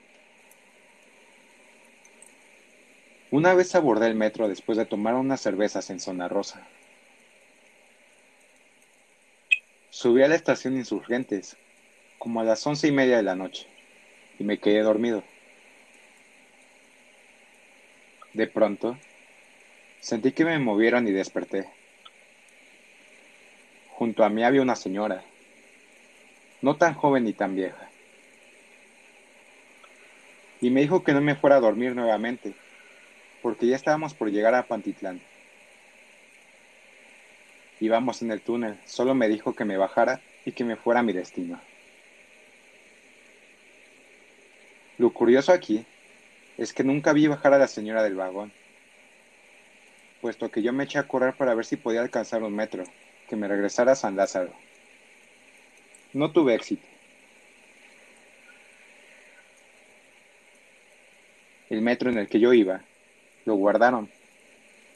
Una 3.31 3.53
vez 3.53 3.73
abordé 3.75 4.07
el 4.07 4.15
metro 4.15 4.47
después 4.47 4.77
de 4.77 4.85
tomar 4.85 5.15
unas 5.15 5.41
cervezas 5.41 5.89
en 5.89 5.99
Zona 5.99 6.27
Rosa. 6.27 6.67
Subí 9.89 10.21
a 10.21 10.27
la 10.27 10.35
estación 10.35 10.75
Insurgentes, 10.75 11.57
como 12.19 12.41
a 12.41 12.43
las 12.43 12.65
once 12.67 12.87
y 12.87 12.91
media 12.91 13.17
de 13.17 13.23
la 13.23 13.35
noche, 13.35 13.67
y 14.41 14.43
me 14.43 14.57
quedé 14.57 14.81
dormido. 14.81 15.23
De 18.33 18.47
pronto, 18.47 18.97
sentí 19.99 20.31
que 20.31 20.45
me 20.45 20.57
movieron 20.57 21.07
y 21.07 21.11
desperté. 21.11 21.69
Junto 23.89 24.23
a 24.23 24.29
mí 24.29 24.43
había 24.43 24.63
una 24.63 24.75
señora, 24.75 25.23
no 26.63 26.75
tan 26.75 26.95
joven 26.95 27.25
ni 27.25 27.33
tan 27.33 27.53
vieja, 27.53 27.91
y 30.59 30.71
me 30.71 30.81
dijo 30.81 31.03
que 31.03 31.13
no 31.13 31.21
me 31.21 31.35
fuera 31.35 31.57
a 31.57 31.59
dormir 31.59 31.95
nuevamente, 31.95 32.55
porque 33.43 33.67
ya 33.67 33.75
estábamos 33.75 34.15
por 34.15 34.31
llegar 34.31 34.55
a 34.55 34.65
Pantitlán. 34.65 35.21
Íbamos 37.79 38.23
en 38.23 38.31
el 38.31 38.41
túnel, 38.41 38.79
solo 38.85 39.13
me 39.13 39.27
dijo 39.27 39.53
que 39.53 39.65
me 39.65 39.77
bajara 39.77 40.19
y 40.45 40.53
que 40.53 40.63
me 40.63 40.77
fuera 40.77 41.01
a 41.01 41.03
mi 41.03 41.13
destino. 41.13 41.61
Lo 45.01 45.09
curioso 45.09 45.51
aquí 45.51 45.83
es 46.59 46.73
que 46.73 46.83
nunca 46.83 47.11
vi 47.11 47.25
bajar 47.25 47.55
a 47.55 47.57
la 47.57 47.67
señora 47.67 48.03
del 48.03 48.13
vagón, 48.13 48.53
puesto 50.21 50.51
que 50.51 50.61
yo 50.61 50.73
me 50.73 50.83
eché 50.83 50.99
a 50.99 51.07
correr 51.07 51.35
para 51.35 51.55
ver 51.55 51.65
si 51.65 51.75
podía 51.75 52.01
alcanzar 52.01 52.43
un 52.43 52.55
metro, 52.55 52.83
que 53.27 53.35
me 53.35 53.47
regresara 53.47 53.93
a 53.93 53.95
San 53.95 54.15
Lázaro. 54.15 54.53
No 56.13 56.31
tuve 56.31 56.53
éxito. 56.53 56.85
El 61.71 61.81
metro 61.81 62.11
en 62.11 62.19
el 62.19 62.29
que 62.29 62.39
yo 62.39 62.53
iba 62.53 62.83
lo 63.45 63.55
guardaron, 63.55 64.07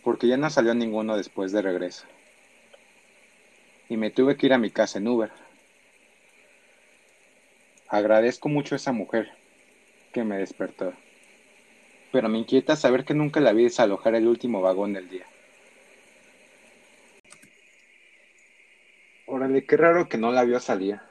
porque 0.04 0.28
ya 0.28 0.38
no 0.38 0.52
salió 0.52 0.76
ninguno 0.76 1.18
después 1.18 1.52
de 1.52 1.63
regreso. 1.63 2.06
Y 3.89 3.98
me 3.98 4.12
tuve 4.12 4.38
que 4.38 4.46
ir 4.46 4.54
a 4.54 4.60
mi 4.60 4.70
casa 4.70 5.00
en 5.00 5.08
Uber. 5.08 5.32
Agradezco 7.88 8.50
mucho 8.50 8.76
a 8.76 8.78
esa 8.78 8.91
mujer 8.91 9.32
que 10.15 10.23
me 10.23 10.38
despertó, 10.38 10.93
pero 12.13 12.30
me 12.30 12.38
inquieta 12.38 12.78
saber 12.78 13.04
que 13.04 13.13
nunca 13.13 13.41
la 13.41 13.51
vi 13.51 13.65
desalojar 13.65 14.15
el 14.15 14.30
último 14.30 14.62
vagón 14.62 14.93
del 14.93 15.10
día. 15.10 15.25
Órale, 19.25 19.65
qué 19.65 19.75
raro 19.75 20.08
que 20.08 20.17
no 20.17 20.32
la 20.32 20.45
vio 20.45 20.62
salir. 20.62 21.01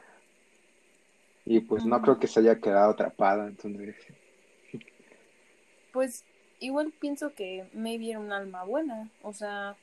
Y 1.45 1.61
pues 1.61 1.85
no 1.85 2.01
creo 2.01 2.19
que 2.19 2.29
se 2.29 2.41
haya 2.41 2.59
quedado 2.59 2.93
atrapada, 2.93 3.47
entonces. 3.47 3.95
Pues 5.93 6.25
igual 6.59 6.91
pienso 6.99 7.35
que 7.35 7.67
maybe 7.75 8.09
era 8.09 8.21
un 8.21 8.33
alma 8.33 8.65
buena, 8.65 9.11
o 9.21 9.35
sea, 9.35 9.77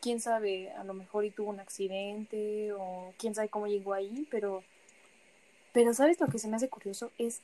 quién 0.00 0.20
sabe, 0.20 0.70
a 0.70 0.84
lo 0.84 0.94
mejor 0.94 1.24
y 1.24 1.32
tuvo 1.32 1.50
un 1.50 1.58
accidente 1.58 2.72
o 2.74 3.12
quién 3.18 3.34
sabe 3.34 3.48
cómo 3.48 3.66
llegó 3.66 3.92
ahí, 3.92 4.28
pero 4.30 4.62
pero 5.72 5.94
sabes 5.94 6.20
lo 6.20 6.28
que 6.28 6.38
se 6.38 6.46
me 6.46 6.56
hace 6.56 6.68
curioso 6.68 7.10
es 7.18 7.42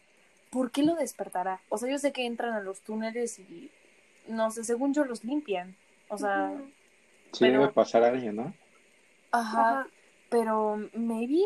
¿por 0.50 0.70
qué 0.70 0.82
lo 0.82 0.94
despertará? 0.94 1.60
O 1.68 1.78
sea, 1.78 1.90
yo 1.90 1.98
sé 1.98 2.12
que 2.12 2.26
entran 2.26 2.54
a 2.54 2.60
los 2.60 2.80
túneles 2.80 3.38
y 3.38 3.70
no 4.28 4.50
sé, 4.50 4.64
según 4.64 4.94
yo 4.94 5.04
los 5.04 5.24
limpian. 5.24 5.76
O 6.08 6.18
sea, 6.18 6.52
sí 7.32 7.48
debe 7.48 7.68
pasar 7.68 8.04
a 8.04 8.08
alguien, 8.08 8.36
¿no? 8.36 8.54
Ajá, 9.32 9.86
pero 10.30 10.88
maybe 10.94 11.42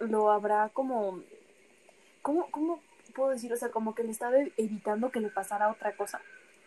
lo 0.00 0.30
habrá 0.30 0.68
como 0.70 1.22
¿Cómo, 2.26 2.50
¿Cómo 2.50 2.80
puedo 3.14 3.30
decir? 3.30 3.52
O 3.52 3.56
sea, 3.56 3.70
como 3.70 3.94
que 3.94 4.02
le 4.02 4.10
estaba 4.10 4.36
evitando 4.56 5.12
que 5.12 5.20
le 5.20 5.28
pasara 5.28 5.70
otra 5.70 5.96
cosa. 5.96 6.20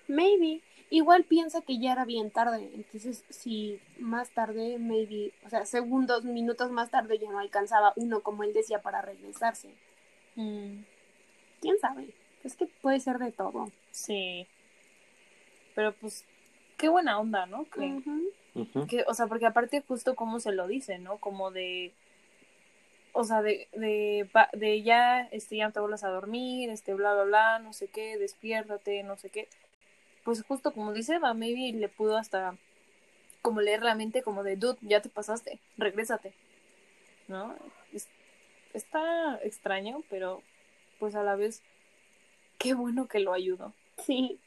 Maybe. 0.08 0.62
Igual 0.90 1.26
piensa 1.26 1.62
que 1.62 1.80
ya 1.80 1.92
era 1.92 2.06
bien 2.06 2.32
tarde. 2.32 2.72
Entonces, 2.74 3.26
si 3.30 3.82
más 4.00 4.30
tarde, 4.30 4.78
maybe, 4.80 5.34
o 5.46 5.50
sea, 5.50 5.66
segundos, 5.66 6.24
minutos 6.24 6.72
más 6.72 6.90
tarde 6.90 7.20
ya 7.20 7.30
no 7.30 7.40
alcanzaba 7.40 7.92
uno, 7.98 8.22
como 8.22 8.44
él 8.44 8.54
decía, 8.54 8.82
para 8.82 9.02
regresarse. 9.02 9.70
Mm. 10.36 10.84
¿Quién 11.62 11.78
sabe? 11.80 12.14
Es 12.44 12.56
que 12.56 12.66
puede 12.66 13.00
ser 13.00 13.18
de 13.18 13.32
todo. 13.32 13.72
Sí. 13.92 14.48
Pero 15.76 15.94
pues, 15.94 16.26
qué 16.78 16.90
buena 16.90 17.20
onda, 17.20 17.46
¿no? 17.46 17.66
Que, 17.70 19.04
o 19.08 19.14
sea, 19.14 19.28
porque 19.28 19.46
aparte 19.46 19.84
justo 19.88 20.16
como 20.16 20.40
se 20.40 20.52
lo 20.52 20.68
dice, 20.68 21.00
¿no? 21.00 21.18
Como 21.18 21.52
de 21.52 21.94
o 23.12 23.24
sea, 23.24 23.42
de, 23.42 23.68
de, 23.74 24.30
de 24.54 24.82
ya, 24.84 25.22
este, 25.32 25.58
ya 25.58 25.72
te 25.72 25.80
vuelvas 25.80 26.04
a 26.04 26.10
dormir, 26.10 26.70
este, 26.70 26.94
bla, 26.94 27.14
bla, 27.14 27.24
bla, 27.24 27.60
no 27.60 27.74
sé 27.74 27.88
qué, 27.88 28.18
despiértate, 28.18 29.04
no 29.04 29.18
sé 29.18 29.30
qué. 29.30 29.50
Pues 30.24 30.44
justo 30.44 30.74
como 30.74 30.94
dice 30.94 31.16
Eva, 31.16 31.34
maybe 31.34 31.78
le 31.78 31.90
pudo 31.90 32.18
hasta 32.18 32.56
como 33.42 33.62
leer 33.62 33.82
la 33.84 33.96
mente 33.96 34.22
como 34.22 34.44
de, 34.44 34.58
dude, 34.58 34.78
ya 34.82 35.02
te 35.02 35.10
pasaste, 35.10 35.60
regrésate. 35.78 36.34
¿No? 37.28 37.56
está 38.74 39.40
extraño, 39.44 40.04
pero 40.10 40.44
pues 41.00 41.16
a 41.16 41.24
la 41.24 41.36
vez, 41.36 41.64
qué 42.58 42.74
bueno 42.74 43.08
que 43.08 43.20
lo 43.20 43.34
ayudó. 43.34 43.74
Sí. 44.06 44.40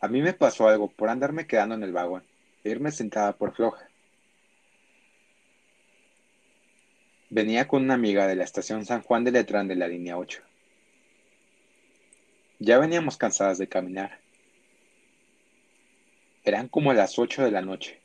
A 0.00 0.08
mí 0.08 0.22
me 0.22 0.32
pasó 0.32 0.68
algo 0.68 0.88
por 0.88 1.08
andarme 1.08 1.46
quedando 1.46 1.74
en 1.74 1.82
el 1.82 1.92
vagón 1.92 2.22
e 2.62 2.70
irme 2.70 2.92
sentada 2.92 3.36
por 3.36 3.54
floja. 3.54 3.88
Venía 7.28 7.66
con 7.66 7.82
una 7.82 7.94
amiga 7.94 8.28
de 8.28 8.36
la 8.36 8.44
estación 8.44 8.86
San 8.86 9.02
Juan 9.02 9.24
de 9.24 9.32
Letrán 9.32 9.66
de 9.66 9.74
la 9.74 9.88
línea 9.88 10.16
8. 10.16 10.42
Ya 12.60 12.78
veníamos 12.78 13.16
cansadas 13.16 13.58
de 13.58 13.68
caminar. 13.68 14.20
Eran 16.44 16.68
como 16.68 16.92
las 16.92 17.18
8 17.18 17.42
de 17.44 17.50
la 17.50 17.62
noche. 17.62 18.00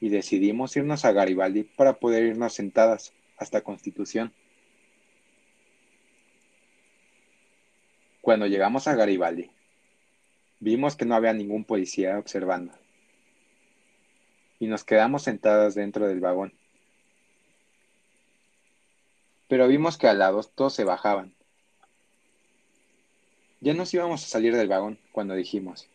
Y 0.00 0.08
decidimos 0.08 0.76
irnos 0.76 1.04
a 1.04 1.12
Garibaldi 1.12 1.62
para 1.62 2.00
poder 2.00 2.24
irnos 2.24 2.54
sentadas 2.54 3.12
hasta 3.36 3.62
Constitución. 3.62 4.32
Cuando 8.22 8.46
llegamos 8.46 8.88
a 8.88 8.94
Garibaldi, 8.94 9.50
Vimos 10.62 10.94
que 10.94 11.06
no 11.06 11.14
había 11.14 11.32
ningún 11.32 11.64
policía 11.64 12.18
observando. 12.18 12.74
Y 14.58 14.66
nos 14.66 14.84
quedamos 14.84 15.22
sentadas 15.22 15.74
dentro 15.74 16.06
del 16.06 16.20
vagón. 16.20 16.52
Pero 19.48 19.66
vimos 19.66 19.96
que 19.96 20.06
al 20.06 20.18
lado 20.18 20.42
todos 20.42 20.74
se 20.74 20.84
bajaban. 20.84 21.34
Ya 23.60 23.72
nos 23.72 23.92
íbamos 23.94 24.22
a 24.22 24.28
salir 24.28 24.54
del 24.54 24.68
vagón 24.68 24.98
cuando 25.12 25.34
dijimos, 25.34 25.88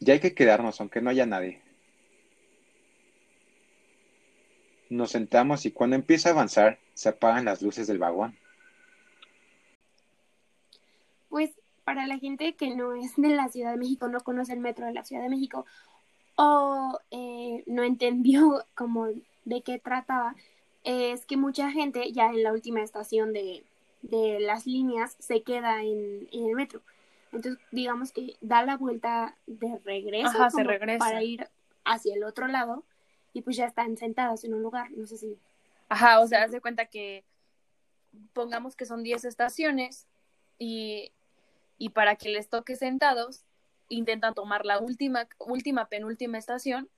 ya 0.00 0.14
hay 0.14 0.20
que 0.20 0.34
quedarnos 0.34 0.80
aunque 0.80 1.00
no 1.00 1.10
haya 1.10 1.26
nadie. 1.26 1.62
Nos 4.94 5.10
sentamos 5.10 5.66
y 5.66 5.72
cuando 5.72 5.96
empieza 5.96 6.28
a 6.28 6.32
avanzar 6.32 6.78
se 6.94 7.08
apagan 7.08 7.46
las 7.46 7.62
luces 7.62 7.88
del 7.88 7.98
vagón. 7.98 8.38
Pues 11.28 11.50
para 11.82 12.06
la 12.06 12.18
gente 12.18 12.54
que 12.54 12.76
no 12.76 12.94
es 12.94 13.16
de 13.16 13.30
la 13.30 13.48
Ciudad 13.48 13.72
de 13.72 13.76
México, 13.76 14.06
no 14.06 14.20
conoce 14.20 14.52
el 14.52 14.60
metro 14.60 14.86
de 14.86 14.92
la 14.92 15.02
Ciudad 15.02 15.24
de 15.24 15.30
México 15.30 15.66
o 16.36 16.96
eh, 17.10 17.64
no 17.66 17.82
entendió 17.82 18.64
como 18.76 19.08
de 19.44 19.62
qué 19.62 19.80
trataba, 19.80 20.36
es 20.84 21.26
que 21.26 21.36
mucha 21.36 21.72
gente 21.72 22.12
ya 22.12 22.26
en 22.26 22.44
la 22.44 22.52
última 22.52 22.80
estación 22.80 23.32
de, 23.32 23.64
de 24.02 24.38
las 24.38 24.64
líneas 24.64 25.16
se 25.18 25.42
queda 25.42 25.82
en, 25.82 26.28
el 26.32 26.54
metro. 26.54 26.82
Entonces, 27.32 27.60
digamos 27.72 28.12
que 28.12 28.36
da 28.40 28.64
la 28.64 28.76
vuelta 28.76 29.36
de 29.48 29.76
regreso 29.84 30.38
para 31.00 31.22
ir 31.24 31.48
hacia 31.84 32.14
el 32.14 32.22
otro 32.22 32.46
lado 32.46 32.84
y 33.34 33.42
pues 33.42 33.56
ya 33.56 33.66
están 33.66 33.98
sentados 33.98 34.44
en 34.44 34.54
un 34.54 34.62
lugar, 34.62 34.90
no 34.92 35.06
sé 35.06 35.18
si. 35.18 35.38
Ajá, 35.90 36.20
o 36.20 36.26
sea, 36.26 36.44
haz 36.44 36.52
de 36.52 36.62
cuenta 36.62 36.86
que 36.86 37.24
pongamos 38.32 38.76
que 38.76 38.86
son 38.86 39.02
10 39.02 39.26
estaciones 39.26 40.06
y 40.58 41.12
y 41.78 41.90
para 41.90 42.16
que 42.16 42.28
les 42.28 42.48
toque 42.48 42.76
sentados, 42.76 43.44
intentan 43.88 44.34
tomar 44.34 44.64
la 44.64 44.78
última, 44.78 45.28
última, 45.38 45.88
penúltima 45.88 46.38
estación 46.38 46.88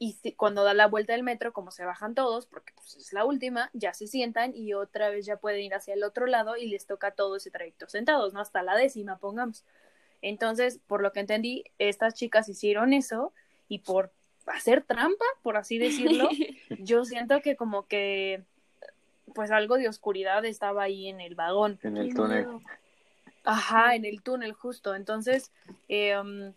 y 0.00 0.16
cuando 0.36 0.62
da 0.62 0.74
la 0.74 0.86
vuelta 0.86 1.12
del 1.12 1.24
metro, 1.24 1.52
como 1.52 1.72
se 1.72 1.84
bajan 1.84 2.14
todos, 2.14 2.46
porque 2.46 2.72
pues 2.74 2.96
es 2.96 3.12
la 3.12 3.24
última, 3.24 3.68
ya 3.72 3.94
se 3.94 4.06
sientan 4.06 4.54
y 4.54 4.72
otra 4.72 5.10
vez 5.10 5.26
ya 5.26 5.38
pueden 5.38 5.62
ir 5.62 5.74
hacia 5.74 5.94
el 5.94 6.04
otro 6.04 6.26
lado 6.26 6.56
y 6.56 6.68
les 6.68 6.86
toca 6.86 7.10
todo 7.10 7.36
ese 7.36 7.50
trayecto 7.50 7.88
sentados, 7.88 8.32
¿no? 8.32 8.40
Hasta 8.40 8.62
la 8.62 8.76
décima, 8.76 9.18
pongamos. 9.18 9.64
Entonces, 10.22 10.80
por 10.86 11.02
lo 11.02 11.12
que 11.12 11.20
entendí, 11.20 11.64
estas 11.78 12.14
chicas 12.14 12.48
hicieron 12.48 12.92
eso 12.92 13.32
y 13.68 13.80
por 13.80 14.12
hacer 14.52 14.82
trampa, 14.82 15.24
por 15.42 15.56
así 15.56 15.78
decirlo, 15.78 16.28
yo 16.78 17.04
siento 17.04 17.40
que 17.40 17.56
como 17.56 17.86
que 17.86 18.42
pues 19.34 19.50
algo 19.50 19.76
de 19.76 19.88
oscuridad 19.88 20.44
estaba 20.44 20.82
ahí 20.82 21.08
en 21.08 21.20
el 21.20 21.34
vagón. 21.34 21.78
En 21.82 21.96
el 21.96 22.14
túnel. 22.14 22.46
Ajá, 23.44 23.94
en 23.94 24.04
el 24.04 24.22
túnel 24.22 24.52
justo. 24.52 24.94
Entonces, 24.94 25.52
eh, 25.88 26.52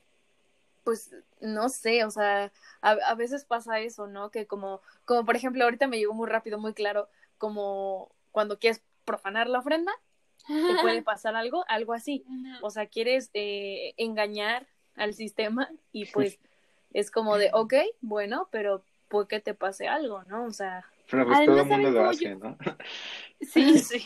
pues 0.84 1.16
no 1.40 1.70
sé, 1.70 2.04
o 2.06 2.12
sea, 2.12 2.52
a, 2.82 3.16
veces 3.16 3.46
pasa 3.46 3.80
eso, 3.80 4.08
¿no? 4.08 4.32
Que 4.32 4.48
como, 4.48 4.82
como 5.06 5.26
por 5.26 5.36
ejemplo, 5.36 5.64
ahorita 5.64 5.88
me 5.88 5.98
llegó 5.98 6.14
muy 6.14 6.28
rápido, 6.28 6.60
muy 6.60 6.74
claro, 6.74 7.10
como 7.38 8.12
cuando 8.32 8.60
quieres 8.60 8.82
profanar 9.06 9.48
la 9.48 9.60
ofrenda, 9.60 9.92
te 10.48 10.82
puede 10.82 11.02
pasar 11.04 11.36
algo, 11.36 11.66
algo 11.68 11.94
así. 11.94 12.26
O 12.62 12.70
sea, 12.70 12.88
quieres 12.88 13.30
eh, 13.34 13.94
engañar 13.98 14.68
al 14.96 15.14
sistema 15.14 15.70
y 15.92 16.06
pues 16.06 16.40
es 16.94 17.12
como 17.12 17.38
de, 17.38 17.50
ok, 17.54 17.74
bueno, 18.02 18.48
pero 18.52 18.84
puede 19.08 19.28
que 19.28 19.40
te 19.40 19.54
pase 19.54 19.88
algo, 19.88 20.24
¿no? 20.24 20.46
O 20.46 20.52
sea... 20.52 20.86
Pero 21.10 21.26
pues 21.26 21.46
todo 21.46 21.60
el 21.60 21.66
mundo 21.66 21.92
lo 21.92 22.10
hace, 22.10 22.36
¿no? 22.36 22.58
Sí, 23.42 23.80
sí. 23.80 24.04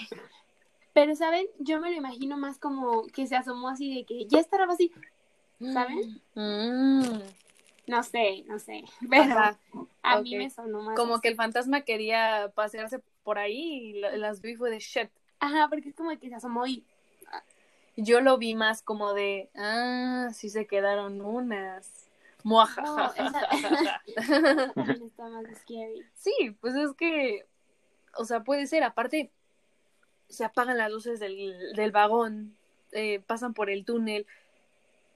Pero, 0.94 1.16
¿saben? 1.16 1.46
Yo 1.60 1.80
me 1.82 1.92
lo 1.92 1.98
imagino 1.98 2.38
más 2.38 2.58
como 2.58 3.06
que 3.08 3.28
se 3.28 3.36
asomó 3.36 3.68
así 3.68 3.94
de 3.94 4.06
que 4.06 4.26
ya 4.28 4.40
estará 4.40 4.66
así, 4.66 4.94
¿saben? 5.60 6.22
Mm. 6.36 7.20
No 7.88 8.04
sé, 8.04 8.44
no 8.48 8.60
sé. 8.60 8.84
Pero 9.10 9.58
a 10.02 10.22
mí 10.22 10.38
me 10.38 10.50
sonó 10.50 10.82
más. 10.82 10.96
Como 10.96 11.22
que 11.22 11.28
el 11.28 11.36
fantasma 11.36 11.82
quería 11.82 12.52
pasearse 12.56 13.02
por 13.24 13.38
ahí 13.38 13.94
y 13.96 14.00
las 14.00 14.42
vi 14.42 14.56
fue 14.56 14.72
de 14.72 14.80
shit. 14.80 15.10
Ajá, 15.40 15.68
porque 15.70 15.90
es 15.90 15.96
como 15.96 16.18
que 16.18 16.30
se 16.30 16.36
asomó 16.36 16.66
y. 16.66 16.84
Yo 17.98 18.20
lo 18.22 18.38
vi 18.38 18.56
más 18.56 18.82
como 18.82 19.14
de. 19.14 19.50
Ah, 19.56 20.30
sí 20.34 20.50
se 20.50 20.66
quedaron 20.66 21.22
unas. 21.22 21.95
Muaja. 22.46 22.82
No, 22.84 23.14
está 24.16 25.30
más 25.30 25.46
scary. 25.62 26.06
Sí, 26.14 26.56
pues 26.62 26.76
es 26.76 26.94
que. 26.94 27.46
O 28.18 28.24
sea, 28.24 28.44
puede 28.44 28.68
ser. 28.68 28.84
Aparte, 28.84 29.32
se 30.30 30.46
apagan 30.46 30.78
las 30.78 30.92
luces 30.92 31.20
del, 31.20 31.74
del 31.76 31.92
vagón. 31.92 32.56
Eh, 32.92 33.20
pasan 33.26 33.54
por 33.54 33.70
el 33.70 33.84
túnel 33.84 34.26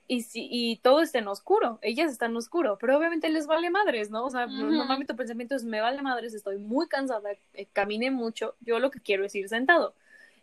y, 0.10 0.24
si, 0.24 0.48
y 0.52 0.78
todo 0.78 1.02
está 1.02 1.20
en 1.20 1.28
oscuro, 1.28 1.78
ellas 1.84 2.12
están 2.12 2.32
en 2.32 2.38
oscuro, 2.38 2.80
pero 2.80 2.98
obviamente 2.98 3.30
les 3.30 3.46
vale 3.46 3.70
madres, 3.70 4.10
¿no? 4.10 4.26
O 4.26 4.30
sea, 4.32 4.48
normalmente 4.48 5.13
tu 5.13 5.15
pensamiento 5.15 5.56
es, 5.56 5.63
me 5.63 5.82
vale 5.82 6.02
madres, 6.02 6.34
estoy 6.34 6.58
muy 6.58 6.88
cansada, 6.88 7.30
eh, 7.54 7.68
caminé 7.72 8.10
mucho, 8.10 8.56
yo 8.60 8.80
lo 8.80 8.89
que 8.89 9.02
quiero 9.02 9.24
es 9.24 9.36
ir 9.36 9.48
sentado. 9.50 9.94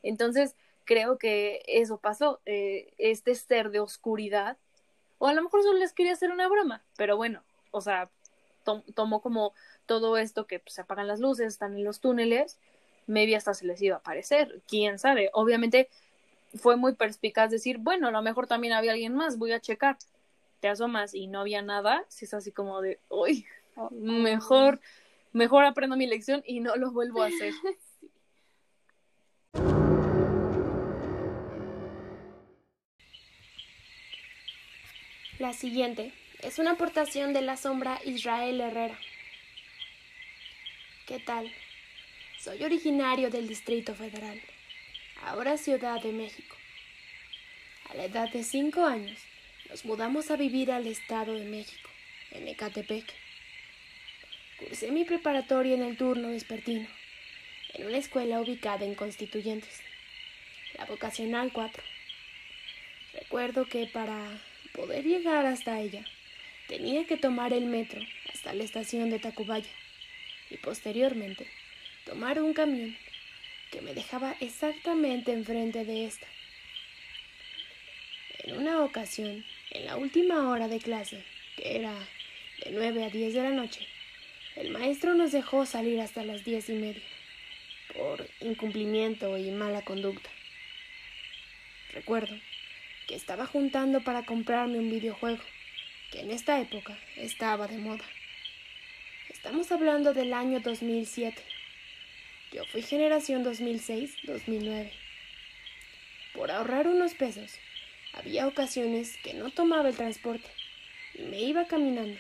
Entonces, 0.05 0.55
creo 0.85 1.19
que 1.19 1.63
eso 1.67 1.99
pasó, 1.99 2.41
eh, 2.47 2.95
este 2.97 3.35
ser 3.35 3.71
de 3.73 3.81
oscuridad, 3.81 4.57
o 5.19 5.29
a 5.29 5.35
lo 5.35 5.43
mejor 5.43 5.63
solo 5.63 5.79
les 5.79 5.93
quería 5.93 6.13
hacer 6.13 6.31
una 6.31 6.49
broma, 6.49 6.83
pero 6.97 7.17
bueno, 7.17 7.43
o 7.71 7.81
sea, 7.81 8.11
tomó 8.95 9.21
como 9.21 9.55
todo 9.87 10.19
esto 10.19 10.47
que 10.47 10.59
pues, 10.59 10.75
se 10.75 10.81
apagan 10.81 11.07
las 11.07 11.21
luces, 11.21 11.47
están 11.49 11.77
en 11.77 11.85
los 11.85 12.01
túneles, 12.01 12.59
maybe 13.07 13.37
hasta 13.37 13.55
se 13.55 13.67
les 13.67 13.81
iba 13.83 13.97
a 13.97 13.99
aparecer, 14.01 14.61
quién 14.67 14.99
sabe, 14.99 15.31
obviamente 15.33 15.89
fue 16.55 16.77
muy 16.77 16.95
perspicaz 16.95 17.51
decir, 17.51 17.79
bueno, 17.79 18.09
a 18.09 18.11
lo 18.11 18.23
mejor 18.23 18.47
también 18.47 18.73
había 18.73 18.93
alguien 18.93 19.15
más, 19.15 19.39
voy 19.39 19.53
a 19.53 19.61
checar. 19.61 19.99
Te 20.61 20.69
asomas 20.69 21.15
y 21.15 21.27
no 21.27 21.41
había 21.41 21.63
nada, 21.63 22.05
si 22.09 22.25
es 22.25 22.35
así 22.35 22.51
como 22.51 22.81
de, 22.81 22.99
uy, 23.09 23.47
mejor, 23.91 24.81
mejor 25.33 25.65
aprendo 25.65 25.97
mi 25.97 26.07
lección 26.07 26.43
y 26.47 26.61
no 26.61 26.77
lo 26.77 26.91
vuelvo 26.93 27.23
a 27.23 27.27
hacer. 27.27 27.53
La 35.47 35.53
siguiente 35.53 36.11
es 36.43 36.59
una 36.59 36.73
aportación 36.73 37.33
de 37.33 37.41
la 37.41 37.57
sombra 37.57 38.01
Israel 38.05 38.61
Herrera. 38.61 38.99
¿Qué 41.07 41.21
tal? 41.21 41.53
Soy 42.41 42.65
originario 42.65 43.31
del 43.31 43.47
Distrito 43.47 43.95
Federal 43.95 44.43
ahora 45.23 45.57
Ciudad 45.57 46.03
de 46.03 46.11
México. 46.11 46.57
A 47.89 47.95
la 47.95 48.07
edad 48.07 48.29
de 48.33 48.43
cinco 48.43 48.87
años, 48.87 49.21
nos 49.71 49.85
mudamos 49.85 50.33
a 50.33 50.37
vivir 50.37 50.73
al 50.73 50.89
Estado 50.89 51.35
de 51.35 51.45
México, 51.45 51.91
en 52.33 52.49
Ecatepec. 52.49 53.05
Cursé 54.59 54.91
mi 54.91 55.05
preparatoria 55.05 55.77
en 55.77 55.85
el 55.85 55.97
turno 55.97 56.31
vespertino, 56.31 56.89
en 57.75 57.87
una 57.87 57.99
escuela 57.99 58.41
ubicada 58.41 58.85
en 58.85 58.97
Constituyentes, 58.97 59.81
la 60.77 60.87
vocacional 60.87 61.53
4. 61.53 61.85
Recuerdo 63.13 63.67
que 63.67 63.87
para 63.87 64.41
poder 64.77 65.05
llegar 65.05 65.47
hasta 65.47 65.81
ella, 65.81 66.05
tenía 66.69 67.07
que 67.07 67.17
tomar 67.17 67.53
el 67.55 67.65
metro 67.65 68.01
hasta 68.33 68.53
la 68.53 68.63
estación 68.63 69.09
de 69.09 69.19
Tacubaya 69.19 69.71
y 70.51 70.59
posteriormente 70.59 71.47
tomar 72.05 72.41
un 72.41 72.53
camión 72.53 72.97
que 73.73 73.81
me 73.81 73.95
dejaba 73.95 74.37
exactamente 74.41 75.33
enfrente 75.33 75.85
de 75.85 76.05
esta. 76.05 76.27
En 78.45 78.59
una 78.59 78.85
ocasión, 78.85 79.45
en 79.71 79.87
la 79.87 79.97
última 79.97 80.51
hora 80.51 80.69
de 80.69 80.79
clase, 80.79 81.25
que 81.57 81.77
era 81.77 81.93
de 82.65 82.71
9 82.71 83.05
a 83.05 83.11
10 83.11 83.35
de 83.35 83.43
la 83.43 83.51
noche, 83.51 83.87
el 84.57 84.71
maestro 84.71 85.15
nos 85.15 85.33
dejó 85.33 85.67
salir 85.67 86.01
hasta 86.01 86.23
las 86.23 86.45
diez 86.45 86.69
y 86.69 86.75
media, 86.75 87.03
por 87.95 88.29
incumplimiento 88.41 89.37
y 89.39 89.51
mala 89.51 89.83
conducta. 89.83 90.31
Recuerdo 91.93 92.37
que 93.07 93.15
estaba 93.15 93.47
juntando 93.47 94.03
para 94.03 94.25
comprarme 94.25 94.79
un 94.79 94.91
videojuego, 94.91 95.43
que 96.11 96.21
en 96.21 96.31
esta 96.31 96.61
época 96.61 96.99
estaba 97.17 97.69
de 97.69 97.79
moda. 97.79 98.05
Estamos 99.29 99.71
hablando 99.71 100.13
del 100.13 100.33
año 100.33 100.61
2007. 100.61 101.41
Yo 102.53 102.65
fui 102.65 102.83
generación 102.83 103.45
2006-2009. 103.45 104.91
Por 106.35 106.51
ahorrar 106.51 106.89
unos 106.89 107.15
pesos, 107.15 107.53
había 108.13 108.47
ocasiones 108.47 109.17
que 109.23 109.35
no 109.35 109.51
tomaba 109.51 109.89
el 109.89 109.97
transporte 109.97 110.49
y 111.15 111.23
me 111.23 111.41
iba 111.41 111.67
caminando 111.67 112.19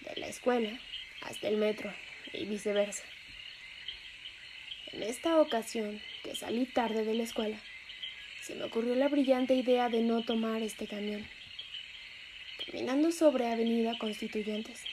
de 0.00 0.20
la 0.20 0.26
escuela 0.26 0.78
hasta 1.22 1.48
el 1.48 1.56
metro 1.56 1.92
y 2.32 2.44
viceversa. 2.44 3.04
En 4.92 5.02
esta 5.02 5.40
ocasión, 5.40 6.02
que 6.22 6.36
salí 6.36 6.66
tarde 6.66 7.04
de 7.04 7.14
la 7.14 7.22
escuela, 7.22 7.58
se 8.42 8.54
me 8.54 8.64
ocurrió 8.64 8.94
la 8.94 9.08
brillante 9.08 9.54
idea 9.54 9.88
de 9.88 10.02
no 10.02 10.22
tomar 10.22 10.60
este 10.62 10.86
camión. 10.86 11.26
Caminando 12.66 13.10
sobre 13.10 13.50
Avenida 13.50 13.96
Constituyentes, 13.98 14.84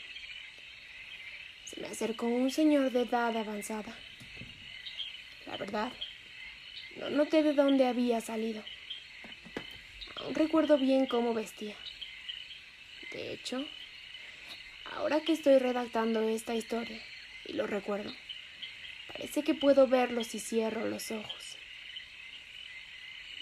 se 1.66 1.82
me 1.82 1.88
acercó 1.88 2.28
un 2.28 2.50
señor 2.50 2.92
de 2.92 3.02
edad 3.02 3.36
avanzada 3.36 3.94
la 5.50 5.58
verdad. 5.58 5.92
No 6.98 7.10
noté 7.10 7.44
de 7.44 7.54
dónde 7.54 7.86
había 7.86 8.22
salido. 8.22 8.64
Aún 10.18 10.36
recuerdo 10.36 10.78
bien 10.78 11.06
cómo 11.08 11.34
vestía. 11.34 11.76
De 13.12 13.34
hecho, 13.34 13.66
ahora 14.96 15.22
que 15.22 15.32
estoy 15.32 15.58
redactando 15.58 16.28
esta 16.30 16.54
historia 16.54 17.02
y 17.46 17.54
lo 17.54 17.66
recuerdo, 17.66 18.14
parece 19.12 19.44
que 19.44 19.56
puedo 19.56 19.88
verlo 19.88 20.24
si 20.24 20.40
cierro 20.40 20.88
los 20.88 21.10
ojos. 21.12 21.38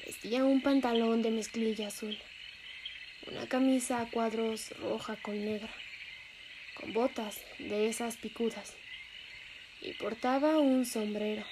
Vestía 0.08 0.46
un 0.46 0.62
pantalón 0.62 1.22
de 1.22 1.32
mezclilla 1.32 1.88
azul, 1.88 2.17
una 3.30 3.46
camisa 3.50 4.00
a 4.00 4.10
cuadros 4.10 4.72
roja 4.80 5.17
con 5.17 5.43
negra, 5.43 5.70
con 6.76 6.93
botas 6.93 7.41
de 7.60 7.89
esas 7.89 8.15
picudas, 8.15 8.78
y 9.82 9.91
portaba 9.96 10.60
un 10.60 10.86
sombrero. 10.86 11.43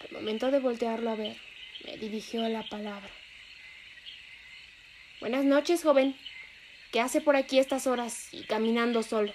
Al 0.00 0.12
momento 0.12 0.50
de 0.50 0.60
voltearlo 0.60 1.10
a 1.10 1.14
ver, 1.14 1.36
me 1.84 1.98
dirigió 1.98 2.48
la 2.48 2.62
palabra. 2.62 3.10
Buenas 5.20 5.44
noches, 5.44 5.82
joven. 5.82 6.16
¿Qué 6.90 7.00
hace 7.00 7.20
por 7.20 7.36
aquí 7.36 7.58
estas 7.58 7.86
horas 7.86 8.32
y 8.32 8.44
caminando 8.44 9.02
solo? 9.02 9.34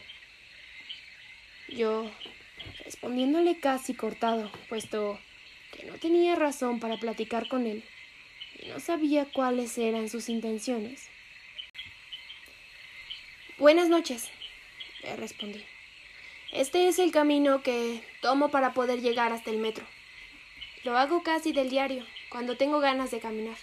Yo, 1.68 2.12
respondiéndole 2.84 3.60
casi 3.60 3.94
cortado, 3.94 4.52
puesto 4.70 5.20
que 5.72 5.86
no 5.86 5.98
tenía 5.98 6.36
razón 6.36 6.80
para 6.80 6.98
platicar 6.98 7.48
con 7.48 7.68
él 7.68 7.84
y 8.60 8.68
no 8.68 8.80
sabía 8.80 9.26
cuáles 9.26 9.78
eran 9.78 10.10
sus 10.10 10.30
intenciones. 10.30 11.10
Buenas 13.58 13.90
noches, 13.90 14.30
le 15.04 15.16
respondí. 15.16 15.64
Este 16.52 16.88
es 16.88 17.00
el 17.00 17.12
camino 17.12 17.62
que 17.62 18.02
tomo 18.22 18.50
para 18.50 18.74
poder 18.74 19.02
llegar 19.02 19.32
hasta 19.34 19.50
el 19.50 19.58
metro. 19.58 19.86
Lo 20.84 20.98
hago 20.98 21.24
casi 21.24 21.52
del 21.52 21.70
diario, 21.70 22.06
cuando 22.30 22.56
tengo 22.56 22.80
ganas 22.80 23.12
de 23.12 23.20
caminar. 23.20 23.58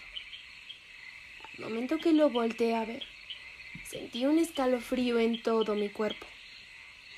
Al 1.55 1.65
momento 1.65 1.99
que 1.99 2.13
lo 2.13 2.29
volteé 2.29 2.75
a 2.75 2.85
ver, 2.85 3.05
sentí 3.85 4.27
un 4.27 4.39
escalofrío 4.39 5.19
en 5.19 5.41
todo 5.43 5.75
mi 5.75 5.89
cuerpo, 5.89 6.27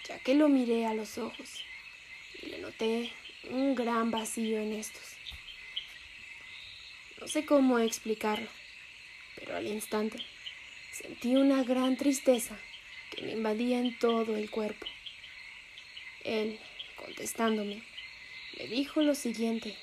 ya 0.07 0.18
que 0.18 0.35
lo 0.35 0.49
miré 0.49 0.87
a 0.87 0.94
los 0.94 1.18
ojos 1.18 1.64
y 2.42 2.46
le 2.46 2.59
noté 2.59 3.12
un 3.50 3.74
gran 3.74 4.11
vacío 4.11 4.59
en 4.59 4.72
estos. 4.72 5.02
No 7.20 7.28
sé 7.28 7.44
cómo 7.44 7.78
explicarlo, 7.78 8.48
pero 9.37 9.56
al 9.56 9.66
instante 9.66 10.18
sentí 10.92 11.37
una 11.37 11.62
gran 11.64 11.96
tristeza 11.96 12.59
que 13.11 13.22
me 13.22 13.32
invadía 13.32 13.78
en 13.78 13.98
todo 13.98 14.37
el 14.37 14.50
cuerpo. 14.50 14.87
Él, 16.24 16.59
contestándome, 16.96 17.82
me 18.59 18.66
dijo 18.66 19.02
lo 19.02 19.14
siguiente 19.14 19.76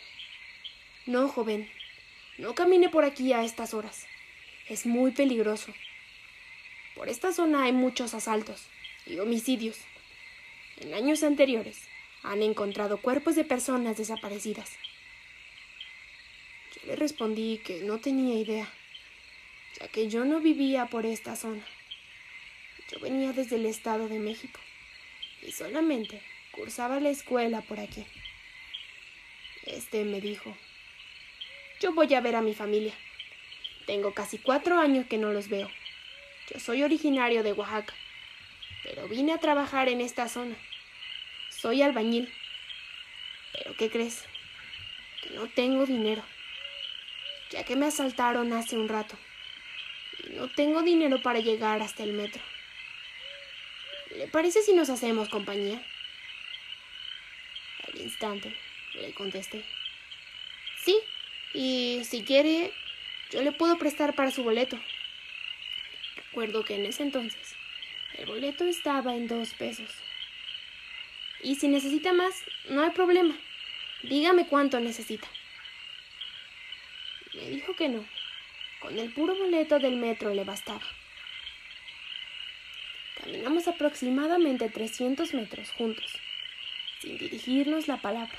no, 1.06 1.28
joven, 1.28 1.69
no 2.38 2.56
camine 2.56 2.88
por 2.88 3.04
aquí 3.04 3.34
a 3.34 3.43
estas 3.43 3.73
horas. 3.73 4.08
Es 4.69 4.86
muy 4.86 5.12
peligroso. 5.12 5.73
Por 6.95 7.10
esta 7.10 7.34
zona 7.34 7.63
hay 7.63 7.73
muchos 7.73 8.13
asaltos 8.13 8.67
y 9.06 9.19
homicidios. 9.19 9.78
En 10.78 10.93
años 10.93 11.23
anteriores 11.23 11.89
han 12.24 12.42
encontrado 12.42 12.98
cuerpos 12.98 13.36
de 13.36 13.44
personas 13.44 13.98
desaparecidas. 13.98 14.72
Yo 16.76 16.88
le 16.88 16.96
respondí 16.96 17.60
que 17.60 17.82
no 17.84 18.00
tenía 18.00 18.36
idea, 18.36 18.68
ya 19.80 19.88
que 19.88 20.10
yo 20.10 20.26
no 20.26 20.40
vivía 20.40 20.88
por 20.88 21.06
esta 21.06 21.36
zona. 21.36 21.66
Yo 22.92 23.00
venía 23.00 23.34
desde 23.34 23.58
el 23.58 23.66
Estado 23.66 24.08
de 24.08 24.20
México 24.20 24.60
y 25.42 25.52
solamente 25.52 26.22
cursaba 26.52 27.00
la 27.00 27.10
escuela 27.10 27.62
por 27.62 27.80
aquí. 27.80 28.06
Este 29.66 30.04
me 30.04 30.20
dijo 30.20 30.56
yo 31.84 31.92
voy 31.92 32.14
a 32.14 32.22
ver 32.22 32.38
a 32.38 32.42
mi 32.42 32.54
familia. 32.54 32.94
Tengo 33.86 34.14
casi 34.14 34.38
cuatro 34.38 34.80
años 34.80 35.06
que 35.08 35.18
no 35.18 35.34
los 35.34 35.50
veo. 35.50 35.70
Yo 36.50 36.58
soy 36.62 36.82
originario 36.82 37.44
de 37.44 37.52
Oaxaca, 37.52 37.94
pero 38.86 39.10
vine 39.10 39.34
a 39.34 39.38
trabajar 39.38 39.90
en 39.90 40.00
esta 40.00 40.30
zona. 40.30 40.56
Soy 41.63 41.82
albañil. 41.82 42.30
Pero 43.54 43.73
¿qué 43.78 43.89
crees? 43.89 44.26
Que 45.21 45.30
no 45.30 45.47
tengo 45.47 45.86
dinero, 45.86 46.21
ya 47.52 47.63
que 47.63 47.78
me 47.78 47.86
asaltaron 47.86 48.52
hace 48.52 48.76
un 48.76 48.89
rato. 48.89 49.17
Y 50.26 50.32
no 50.32 50.49
tengo 50.49 50.82
dinero 50.82 51.21
para 51.21 51.39
llegar 51.39 51.82
hasta 51.82 52.04
el 52.04 52.12
metro. 52.12 52.43
¿Le 54.17 54.28
parece 54.28 54.62
si 54.62 54.73
nos 54.73 54.89
hacemos 54.89 55.30
compañía? 55.30 55.82
Al 57.88 58.02
instante 58.02 58.54
le 58.95 59.13
contesté. 59.13 59.63
Sí, 60.84 60.99
y 61.54 62.02
si 62.04 62.26
quiere, 62.26 62.73
yo 63.32 63.41
le 63.41 63.54
puedo 63.54 63.78
prestar 63.78 64.15
para 64.15 64.32
su 64.32 64.43
boleto. 64.43 64.78
Recuerdo 66.17 66.65
que 66.65 66.76
en 66.76 66.88
ese 66.88 67.04
entonces 67.04 67.56
el 68.17 68.26
boleto 68.26 68.65
estaba 68.65 69.15
en 69.15 69.30
dos 69.30 69.54
pesos. 69.54 69.89
Y 71.44 71.56
si 71.56 71.68
necesita 71.68 72.14
más, 72.14 72.34
no 72.70 72.82
hay 72.82 72.92
problema. 72.92 73.36
Dígame 74.02 74.48
cuánto 74.48 74.80
necesita. 74.80 75.28
Me 77.34 77.50
dijo 77.50 77.76
que 77.76 77.90
no. 77.90 78.06
Con 78.80 78.98
el 78.98 79.14
puro 79.14 79.36
boleto 79.36 79.80
del 79.80 79.98
metro 79.98 80.34
le 80.34 80.46
bastaba. 80.46 80.82
Caminamos 83.18 83.68
aproximadamente 83.68 84.70
300 84.70 85.34
metros 85.34 85.72
juntos, 85.72 86.20
sin 87.00 87.18
dirigirnos 87.18 87.88
la 87.88 88.02
palabra, 88.02 88.38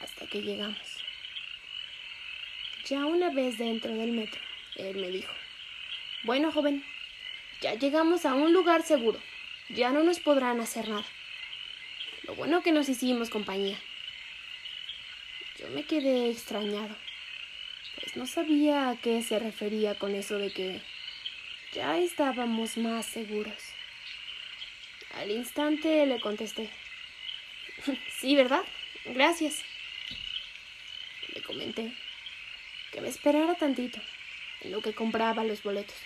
hasta 0.00 0.26
que 0.26 0.40
llegamos. 0.40 1.04
Ya 2.86 3.04
una 3.04 3.30
vez 3.30 3.58
dentro 3.58 3.94
del 3.94 4.12
metro, 4.12 4.40
él 4.76 4.96
me 4.96 5.10
dijo, 5.10 5.34
bueno 6.22 6.52
joven, 6.52 6.84
ya 7.60 7.74
llegamos 7.74 8.24
a 8.24 8.34
un 8.34 8.54
lugar 8.54 8.82
seguro, 8.82 9.20
ya 9.68 9.90
no 9.90 10.02
nos 10.02 10.20
podrán 10.20 10.60
hacer 10.60 10.88
nada. 10.88 11.04
Lo 12.26 12.34
bueno 12.34 12.60
que 12.60 12.72
nos 12.72 12.88
hicimos 12.88 13.30
compañía. 13.30 13.78
Yo 15.58 15.68
me 15.68 15.84
quedé 15.84 16.28
extrañado, 16.28 16.96
pues 18.00 18.16
no 18.16 18.26
sabía 18.26 18.90
a 18.90 18.96
qué 18.96 19.22
se 19.22 19.38
refería 19.38 19.94
con 19.94 20.12
eso 20.12 20.36
de 20.36 20.52
que 20.52 20.82
ya 21.72 21.98
estábamos 21.98 22.76
más 22.78 23.06
seguros. 23.06 23.56
Al 25.14 25.30
instante 25.30 26.04
le 26.06 26.20
contesté. 26.20 26.68
Sí, 28.18 28.34
¿verdad? 28.34 28.64
Gracias. 29.04 29.62
Le 31.32 31.42
comenté 31.42 31.92
que 32.90 33.00
me 33.00 33.08
esperara 33.08 33.54
tantito 33.54 34.00
en 34.62 34.72
lo 34.72 34.80
que 34.80 34.94
compraba 34.94 35.44
los 35.44 35.62
boletos. 35.62 35.96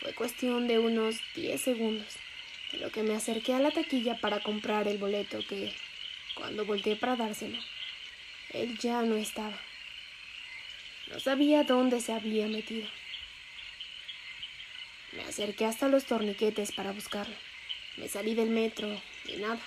Fue 0.00 0.12
cuestión 0.14 0.66
de 0.66 0.78
unos 0.80 1.20
10 1.34 1.60
segundos 1.60 2.25
en 2.72 2.80
lo 2.80 2.90
que 2.90 3.02
me 3.02 3.14
acerqué 3.14 3.54
a 3.54 3.60
la 3.60 3.70
taquilla 3.70 4.20
para 4.20 4.40
comprar 4.40 4.88
el 4.88 4.98
boleto 4.98 5.38
que, 5.48 5.72
cuando 6.34 6.64
volteé 6.64 6.96
para 6.96 7.16
dárselo, 7.16 7.58
él 8.50 8.78
ya 8.78 9.02
no 9.02 9.16
estaba. 9.16 9.58
No 11.08 11.20
sabía 11.20 11.62
dónde 11.64 12.00
se 12.00 12.12
había 12.12 12.48
metido. 12.48 12.88
Me 15.12 15.22
acerqué 15.22 15.64
hasta 15.64 15.88
los 15.88 16.04
torniquetes 16.04 16.72
para 16.72 16.92
buscarlo. 16.92 17.34
Me 17.96 18.08
salí 18.08 18.34
del 18.34 18.50
metro 18.50 19.00
y 19.24 19.36
nada. 19.36 19.60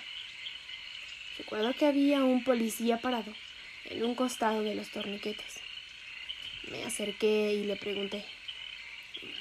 Recuerdo 1.38 1.72
que 1.74 1.86
había 1.86 2.22
un 2.22 2.44
policía 2.44 2.98
parado 2.98 3.34
en 3.86 4.04
un 4.04 4.14
costado 4.14 4.62
de 4.62 4.74
los 4.74 4.90
torniquetes. 4.90 5.60
Me 6.70 6.84
acerqué 6.84 7.54
y 7.54 7.64
le 7.64 7.76
pregunté. 7.76 8.24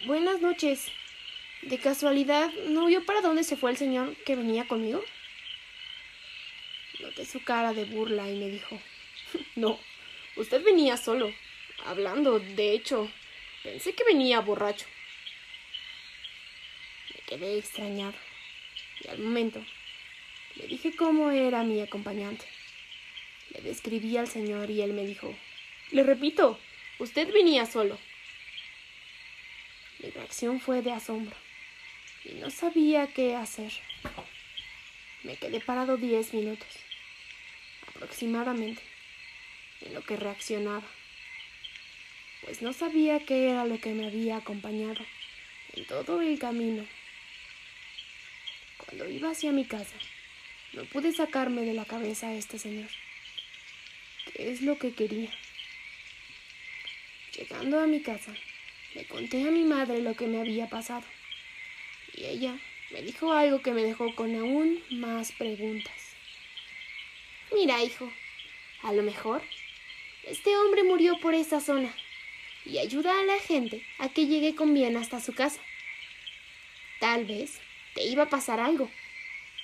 Buenas 0.06 0.42
noches. 0.42 0.88
¿De 1.62 1.78
casualidad 1.78 2.52
no 2.68 2.86
vio 2.86 3.06
para 3.06 3.22
dónde 3.22 3.44
se 3.44 3.58
fue 3.58 3.72
el 3.72 3.78
señor 3.78 4.16
que 4.26 4.36
venía 4.36 4.68
conmigo? 4.68 5.04
Noté 7.00 7.26
su 7.26 7.44
cara 7.44 7.74
de 7.74 7.86
burla 7.86 8.30
y 8.30 8.38
me 8.38 8.50
dijo. 8.50 8.80
No, 9.56 9.80
usted 10.38 10.64
venía 10.64 10.98
solo, 10.98 11.32
hablando, 11.86 12.40
de 12.40 12.74
hecho, 12.74 13.12
pensé 13.62 13.94
que 13.94 14.04
venía 14.04 14.40
borracho 14.40 14.88
quedé 17.30 17.60
extrañado. 17.60 18.16
Y 19.02 19.08
al 19.08 19.20
momento 19.20 19.64
le 20.56 20.68
dije 20.68 20.96
cómo 20.96 21.30
era 21.30 21.64
mi 21.64 21.80
acompañante. 21.80 22.46
Le 23.52 23.62
describí 23.62 24.18
al 24.18 24.28
señor 24.28 24.70
y 24.70 24.82
él 24.82 24.94
me 24.94 25.06
dijo, 25.06 25.36
le 25.92 26.04
repito, 26.04 26.60
usted 26.98 27.32
venía 27.32 27.66
solo. 27.66 28.00
Mi 30.00 30.10
reacción 30.10 30.60
fue 30.60 30.82
de 30.82 30.92
asombro 30.92 31.36
y 32.30 32.36
no 32.36 32.50
sabía 32.50 33.08
qué 33.08 33.36
hacer. 33.36 33.72
Me 35.24 35.36
quedé 35.36 35.60
parado 35.60 35.98
diez 35.98 36.34
minutos, 36.34 36.70
aproximadamente, 37.88 38.82
en 39.82 39.94
lo 39.94 40.02
que 40.04 40.16
reaccionaba, 40.16 40.88
pues 42.44 42.62
no 42.62 42.72
sabía 42.74 43.26
qué 43.26 43.50
era 43.50 43.66
lo 43.66 43.80
que 43.80 43.94
me 43.94 44.08
había 44.08 44.38
acompañado 44.38 45.04
en 45.74 45.86
todo 45.86 46.22
el 46.22 46.40
camino 46.40 46.86
cuando 48.78 49.10
iba 49.10 49.30
hacia 49.30 49.52
mi 49.52 49.66
casa, 49.66 49.96
no 50.74 50.84
pude 50.86 51.12
sacarme 51.12 51.62
de 51.62 51.74
la 51.74 51.86
cabeza 51.86 52.30
a 52.30 52.34
este 52.34 52.58
señor. 52.58 52.90
¿Qué 54.34 54.52
es 54.52 54.62
lo 54.62 54.80
que 54.80 54.94
quería? 54.94 55.30
Llegando 57.36 57.80
a 57.80 57.88
mi 57.88 58.02
casa, 58.02 58.34
le 58.96 59.06
conté 59.06 59.48
a 59.48 59.52
mi 59.52 59.64
madre 59.64 60.02
lo 60.02 60.16
que 60.16 60.28
me 60.28 60.40
había 60.40 60.68
pasado. 60.70 61.04
Y 62.14 62.26
ella 62.26 62.58
me 62.92 63.02
dijo 63.02 63.34
algo 63.34 63.62
que 63.62 63.72
me 63.72 63.84
dejó 63.84 64.14
con 64.16 64.36
aún 64.36 64.84
más 64.90 65.32
preguntas. 65.32 66.16
Mira, 67.54 67.84
hijo, 67.84 68.12
a 68.84 68.94
lo 68.94 69.04
mejor 69.04 69.42
este 70.24 70.56
hombre 70.58 70.84
murió 70.84 71.20
por 71.20 71.34
esa 71.34 71.60
zona 71.60 71.94
y 72.66 72.78
ayuda 72.78 73.20
a 73.20 73.24
la 73.24 73.40
gente 73.40 73.84
a 73.98 74.10
que 74.10 74.28
llegue 74.28 74.56
con 74.56 74.74
bien 74.74 74.98
hasta 74.98 75.20
su 75.20 75.34
casa. 75.34 75.62
Tal 77.00 77.26
vez 77.26 77.60
te 77.96 78.04
iba 78.04 78.24
a 78.24 78.30
pasar 78.30 78.60
algo, 78.60 78.90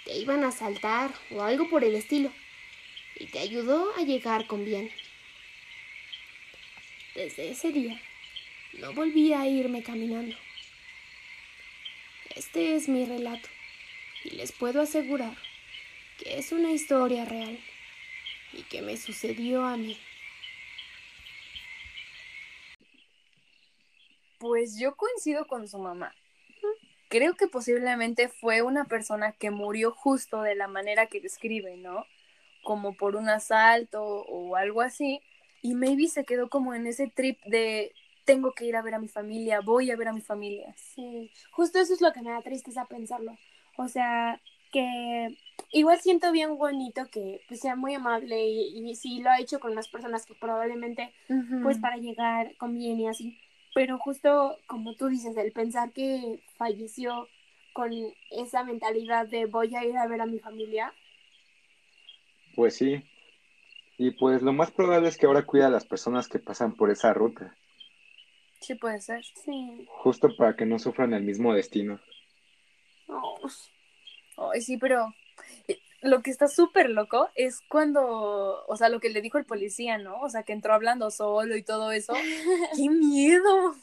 te 0.05 0.17
iban 0.17 0.43
a 0.43 0.47
asaltar 0.47 1.13
o 1.31 1.43
algo 1.43 1.69
por 1.69 1.84
el 1.84 1.95
estilo, 1.95 2.31
y 3.17 3.27
te 3.27 3.39
ayudó 3.39 3.93
a 3.97 4.01
llegar 4.01 4.47
con 4.47 4.65
bien. 4.65 4.91
Desde 7.13 7.51
ese 7.51 7.71
día, 7.71 8.01
no 8.73 8.93
volví 8.93 9.34
a 9.34 9.47
irme 9.47 9.84
caminando. 9.84 10.36
Este 12.35 12.75
es 12.75 12.89
mi 12.89 13.05
relato, 13.05 13.47
y 14.23 14.31
les 14.31 14.51
puedo 14.51 14.81
asegurar 14.81 15.35
que 16.19 16.37
es 16.37 16.51
una 16.51 16.71
historia 16.71 17.25
real 17.25 17.59
y 18.53 18.63
que 18.63 18.81
me 18.81 18.97
sucedió 18.97 19.65
a 19.65 19.77
mí. 19.77 19.97
Pues 24.39 24.77
yo 24.79 24.95
coincido 24.95 25.47
con 25.47 25.67
su 25.67 25.79
mamá 25.79 26.13
creo 27.15 27.35
que 27.35 27.47
posiblemente 27.47 28.27
fue 28.27 28.61
una 28.61 28.85
persona 28.85 29.31
que 29.31 29.51
murió 29.51 29.91
justo 29.91 30.41
de 30.41 30.55
la 30.55 30.67
manera 30.67 31.07
que 31.07 31.21
describe, 31.21 31.77
¿no? 31.77 32.05
Como 32.63 32.97
por 32.97 33.15
un 33.15 33.29
asalto 33.29 34.03
o 34.03 34.55
algo 34.55 34.81
así. 34.81 35.21
Y 35.61 35.75
maybe 35.75 36.07
se 36.07 36.25
quedó 36.25 36.49
como 36.49 36.73
en 36.73 36.87
ese 36.87 37.07
trip 37.07 37.41
de 37.45 37.93
tengo 38.25 38.53
que 38.53 38.65
ir 38.65 38.75
a 38.75 38.81
ver 38.81 38.95
a 38.95 38.99
mi 38.99 39.07
familia, 39.07 39.61
voy 39.61 39.91
a 39.91 39.95
ver 39.95 40.09
a 40.09 40.13
mi 40.13 40.21
familia. 40.21 40.73
Sí, 40.75 41.31
justo 41.51 41.79
eso 41.79 41.93
es 41.93 42.01
lo 42.01 42.11
que 42.11 42.21
me 42.21 42.31
da 42.31 42.41
tristeza 42.41 42.85
pensarlo. 42.85 43.38
O 43.77 43.88
sea, 43.88 44.41
que 44.71 45.38
igual 45.71 45.99
siento 46.01 46.31
bien 46.31 46.57
bonito 46.57 47.07
que 47.09 47.41
pues, 47.47 47.59
sea 47.61 47.75
muy 47.75 47.93
amable 47.93 48.47
y, 48.47 48.77
y 48.77 48.95
sí 48.95 49.21
lo 49.21 49.29
ha 49.29 49.39
hecho 49.39 49.59
con 49.59 49.75
las 49.75 49.88
personas 49.88 50.25
que 50.25 50.33
probablemente 50.35 51.13
pues 51.63 51.77
para 51.79 51.97
llegar 51.97 52.55
con 52.57 52.78
bien 52.78 52.99
y 52.99 53.07
así 53.07 53.38
pero 53.76 53.99
justo 53.99 54.57
como 54.67 54.95
tú 54.95 55.09
dices, 55.09 55.36
el 55.36 55.51
pensar 55.51 55.91
que 55.91 56.39
falleció 56.57 57.28
con 57.73 57.91
esa 58.32 58.63
mentalidad 58.63 59.28
de 59.28 59.47
voy 59.47 59.76
a 59.76 59.84
ir 59.84 59.97
a 59.97 60.07
ver 60.07 60.21
a 60.21 60.26
mi 60.26 60.39
familia. 60.39 60.93
Pues 62.55 62.78
sí. 62.78 63.03
Y 63.97 64.11
pues 64.11 64.41
lo 64.41 64.53
más 64.53 64.71
probable 64.71 65.09
es 65.09 65.17
que 65.17 65.26
ahora 65.26 65.45
cuida 65.45 65.67
a 65.67 65.69
las 65.69 65.86
personas 65.86 66.30
que 66.30 66.39
pasan 66.39 66.73
por 66.78 66.89
esa 66.89 67.13
ruta. 67.13 67.53
Sí, 68.66 68.74
puede 68.74 68.99
ser. 68.99 69.24
Sí. 69.43 69.88
Justo 69.89 70.36
para 70.36 70.55
que 70.55 70.66
no 70.66 70.80
sufran 70.80 71.13
el 71.13 71.22
mismo 71.22 71.53
destino. 71.53 71.99
Oh. 73.07 73.38
Ay, 74.51 74.61
sí, 74.61 74.78
pero 74.78 75.13
lo 76.01 76.24
que 76.24 76.32
está 76.32 76.47
súper 76.47 76.89
loco 76.89 77.30
es 77.36 77.61
cuando, 77.70 78.66
o 78.66 78.76
sea, 78.76 78.89
lo 78.89 78.99
que 78.99 79.09
le 79.09 79.22
dijo 79.22 79.38
el 79.38 79.45
policía, 79.45 79.99
¿no? 79.99 80.20
O 80.20 80.30
sea, 80.30 80.41
que 80.41 80.53
entró 80.53 80.74
hablando 80.74 81.11
solo 81.11 81.55
y 81.55 81.61
todo 81.61 81.91
eso. 81.91 82.13
¡Qué 82.76 82.89
miedo! 82.89 83.76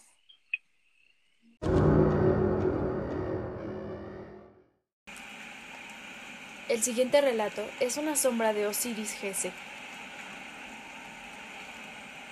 El 6.68 6.83
siguiente 6.83 7.20
relato 7.20 7.62
es 7.78 7.99
una 7.99 8.16
sombra 8.16 8.53
de 8.53 8.66
Osiris 8.66 9.12
Gese. 9.12 9.53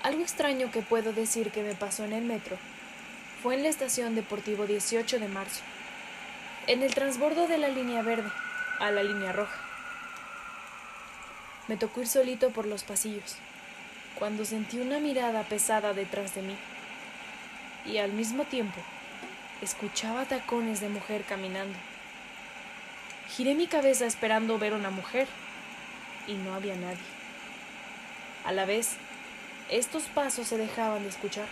Algo 0.03 0.23
extraño 0.23 0.71
que 0.71 0.81
puedo 0.81 1.13
decir 1.13 1.51
que 1.51 1.63
me 1.63 1.75
pasó 1.75 2.05
en 2.05 2.15
el 2.15 2.25
metro 2.25 2.57
Fue 3.43 3.55
en 3.55 3.63
la 3.63 3.69
estación 3.69 4.15
Deportivo 4.15 4.67
18 4.67 5.19
de 5.19 5.29
marzo, 5.29 5.61
en 6.67 6.83
el 6.83 6.95
transbordo 6.95 7.47
de 7.47 7.59
la 7.59 7.69
línea 7.69 8.01
verde 8.01 8.31
a 8.79 8.91
la 8.91 9.03
línea 9.03 9.33
roja. 9.33 9.59
Me 11.69 11.77
tocó 11.77 12.01
ir 12.01 12.09
solito 12.09 12.51
por 12.51 12.67
los 12.67 12.83
pasillos, 12.83 13.37
cuando 14.19 14.45
sentí 14.47 14.79
una 14.79 15.01
mirada 15.01 15.43
pesada 15.43 15.93
detrás 15.93 16.35
de 16.35 16.43
mí, 16.43 16.57
y 17.85 17.99
al 17.99 18.13
mismo 18.13 18.45
tiempo 18.45 18.81
escuchaba 19.61 20.25
tacones 20.25 20.81
de 20.81 20.89
mujer 20.89 21.25
caminando. 21.25 21.79
Giré 23.29 23.55
mi 23.55 23.67
cabeza 23.67 24.07
esperando 24.07 24.59
ver 24.59 24.73
una 24.73 24.91
mujer, 24.91 25.29
y 26.27 26.35
no 26.35 26.55
había 26.55 26.75
nadie. 26.75 26.99
A 28.45 28.53
la 28.53 28.65
vez, 28.65 28.97
estos 29.71 30.05
pasos 30.05 30.49
se 30.49 30.59
dejaban 30.59 31.03
de 31.03 31.09
escuchar. 31.09 31.47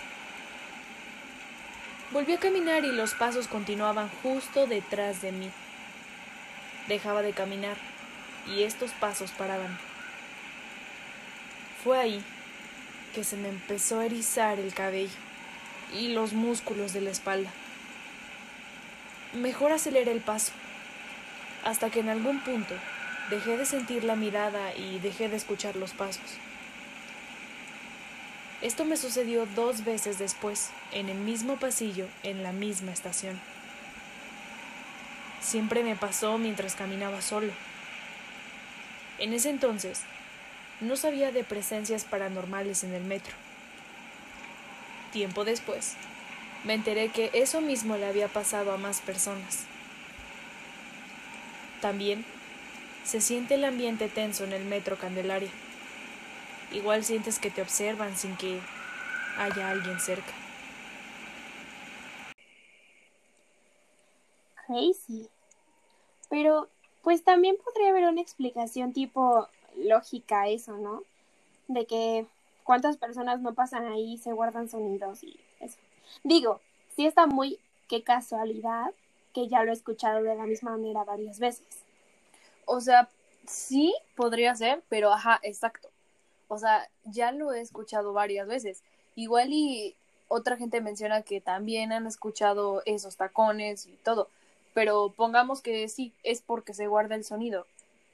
Volví 2.11 2.33
a 2.33 2.39
caminar 2.39 2.85
y 2.85 2.93
los 2.93 3.15
pasos 3.15 3.49
continuaban 3.49 4.09
justo 4.23 4.67
detrás 4.67 5.23
de 5.23 5.31
mí. 5.31 5.51
Dejaba 6.89 7.23
de 7.23 7.33
caminar 7.33 7.77
y 8.47 8.63
estos 8.63 8.91
pasos 8.93 9.31
paraban. 9.31 9.79
Fue 11.85 11.99
ahí 11.99 12.25
que 13.15 13.25
se 13.25 13.37
me 13.37 13.49
empezó 13.49 14.01
a 14.01 14.07
erizar 14.07 14.59
el 14.59 14.75
cabello 14.75 15.17
y 15.95 16.09
los 16.09 16.33
músculos 16.33 16.93
de 16.93 17.03
la 17.03 17.11
espalda. 17.11 17.51
Mejor 19.35 19.73
aceleré 19.73 20.11
el 20.11 20.21
paso, 20.21 20.53
hasta 21.65 21.91
que 21.91 22.01
en 22.01 22.09
algún 22.09 22.41
punto 22.41 22.75
dejé 23.31 23.57
de 23.59 23.67
sentir 23.67 24.03
la 24.03 24.17
mirada 24.17 24.75
y 24.75 24.99
dejé 24.99 25.29
de 25.29 25.37
escuchar 25.37 25.77
los 25.77 25.93
pasos. 25.93 26.39
Esto 28.61 28.85
me 28.85 28.97
sucedió 28.97 29.47
dos 29.47 29.85
veces 29.85 30.19
después, 30.19 30.71
en 30.91 31.09
el 31.09 31.19
mismo 31.19 31.59
pasillo, 31.59 32.09
en 32.25 32.43
la 32.43 32.51
misma 32.51 32.93
estación. 32.93 33.41
Siempre 35.41 35.85
me 35.85 35.95
pasó 35.95 36.39
mientras 36.39 36.75
caminaba 36.75 37.23
solo. 37.23 37.53
En 39.19 39.33
ese 39.33 39.51
entonces, 39.51 40.03
no 40.81 40.97
sabía 40.97 41.31
de 41.31 41.45
presencias 41.45 42.05
paranormales 42.05 42.83
en 42.83 42.95
el 42.95 43.05
metro. 43.05 43.35
Tiempo 45.13 45.45
después, 45.45 45.95
me 46.65 46.75
enteré 46.75 47.11
que 47.11 47.31
eso 47.35 47.61
mismo 47.61 47.97
le 47.97 48.07
había 48.07 48.27
pasado 48.27 48.73
a 48.73 48.77
más 48.77 49.01
personas. 49.01 49.67
También 51.81 52.25
se 53.05 53.21
siente 53.21 53.55
el 53.55 53.65
ambiente 53.65 54.09
tenso 54.09 54.43
en 54.43 54.53
el 54.53 54.65
metro 54.65 54.99
Candelaria. 54.99 55.51
Igual 56.73 57.05
sientes 57.05 57.39
que 57.39 57.51
te 57.51 57.63
observan 57.63 58.17
sin 58.17 58.37
que 58.37 58.61
haya 59.39 59.71
alguien 59.71 59.99
cerca. 60.01 60.33
Crazy. 64.67 65.29
Pero, 66.29 66.69
pues 67.03 67.25
también 67.25 67.57
podría 67.65 67.91
haber 67.91 68.05
una 68.05 68.21
explicación 68.21 68.93
tipo 68.93 69.49
lógica 69.77 70.43
a 70.43 70.49
eso, 70.49 70.77
¿no? 70.77 71.03
De 71.69 71.87
que 71.87 72.27
cuántas 72.65 72.99
personas 72.99 73.41
no 73.41 73.55
pasan 73.55 73.87
ahí 73.87 74.15
y 74.15 74.19
se 74.19 74.33
guardan 74.33 74.69
sonidos 74.69 75.25
y 75.25 75.41
eso. 75.61 75.79
Digo, 76.23 76.61
sí 76.97 77.07
está 77.07 77.27
muy, 77.27 77.59
qué 77.89 78.03
casualidad 78.03 78.93
que 79.33 79.49
ya 79.49 79.65
lo 79.65 79.71
he 79.71 79.75
escuchado 79.75 80.23
de 80.23 80.35
la 80.35 80.45
misma 80.45 80.73
manera 80.73 81.05
varias 81.05 81.39
veces. 81.39 81.67
O 82.67 82.81
sea, 82.81 83.09
sí 83.47 83.95
podría 84.15 84.55
ser, 84.55 84.83
pero 84.91 85.13
ajá, 85.13 85.41
exacto. 85.43 85.89
O 86.49 86.59
sea, 86.59 86.89
ya 87.05 87.33
lo 87.33 87.53
he 87.53 87.61
escuchado 87.61 88.13
varias 88.13 88.49
veces. 88.49 88.83
Igual 89.15 89.53
y 89.53 89.95
otra 90.29 90.57
gente 90.57 90.81
menciona 90.81 91.23
que 91.23 91.41
también 91.41 91.93
han 91.93 92.07
escuchado 92.07 92.83
esos 92.87 93.17
tacones 93.17 93.87
y 93.87 93.93
todo. 94.03 94.29
Pero 94.75 95.13
pongamos 95.17 95.61
que 95.61 95.89
sí, 95.89 96.13
es 96.23 96.43
porque 96.43 96.75
se 96.75 96.87
guarda 96.87 97.15
el 97.15 97.25
sonido. 97.25 97.67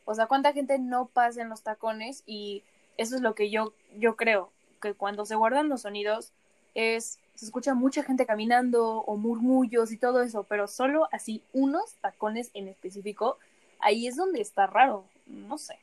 O 0.05 0.15
sea, 0.15 0.27
¿cuánta 0.27 0.53
gente 0.53 0.79
no 0.79 1.07
pasa 1.07 1.43
en 1.43 1.49
los 1.49 1.63
tacones? 1.63 2.23
Y 2.27 2.63
eso 2.97 3.17
es 3.17 3.23
lo 3.23 3.35
que 3.35 3.51
yo, 3.51 3.73
yo 3.99 4.17
creo, 4.17 4.51
que 4.81 4.95
cuando 4.95 5.25
se 5.25 5.35
guardan 5.35 5.69
los 5.69 5.83
sonidos 5.83 6.33
es, 6.75 7.19
se 7.35 7.47
escucha 7.47 7.75
mucha 7.75 8.03
gente 8.03 8.27
caminando 8.27 8.99
o 8.99 9.17
murmullos 9.17 9.93
y 9.93 9.97
todo 9.97 10.23
eso, 10.23 10.45
pero 10.45 10.69
solo 10.69 11.09
así 11.11 11.43
unos 11.53 11.95
tacones 12.01 12.51
en 12.55 12.69
específico, 12.69 13.39
ahí 13.81 14.07
es 14.07 14.17
donde 14.17 14.41
está 14.41 14.67
raro, 14.67 15.05
no 15.27 15.57
sé. 15.59 15.79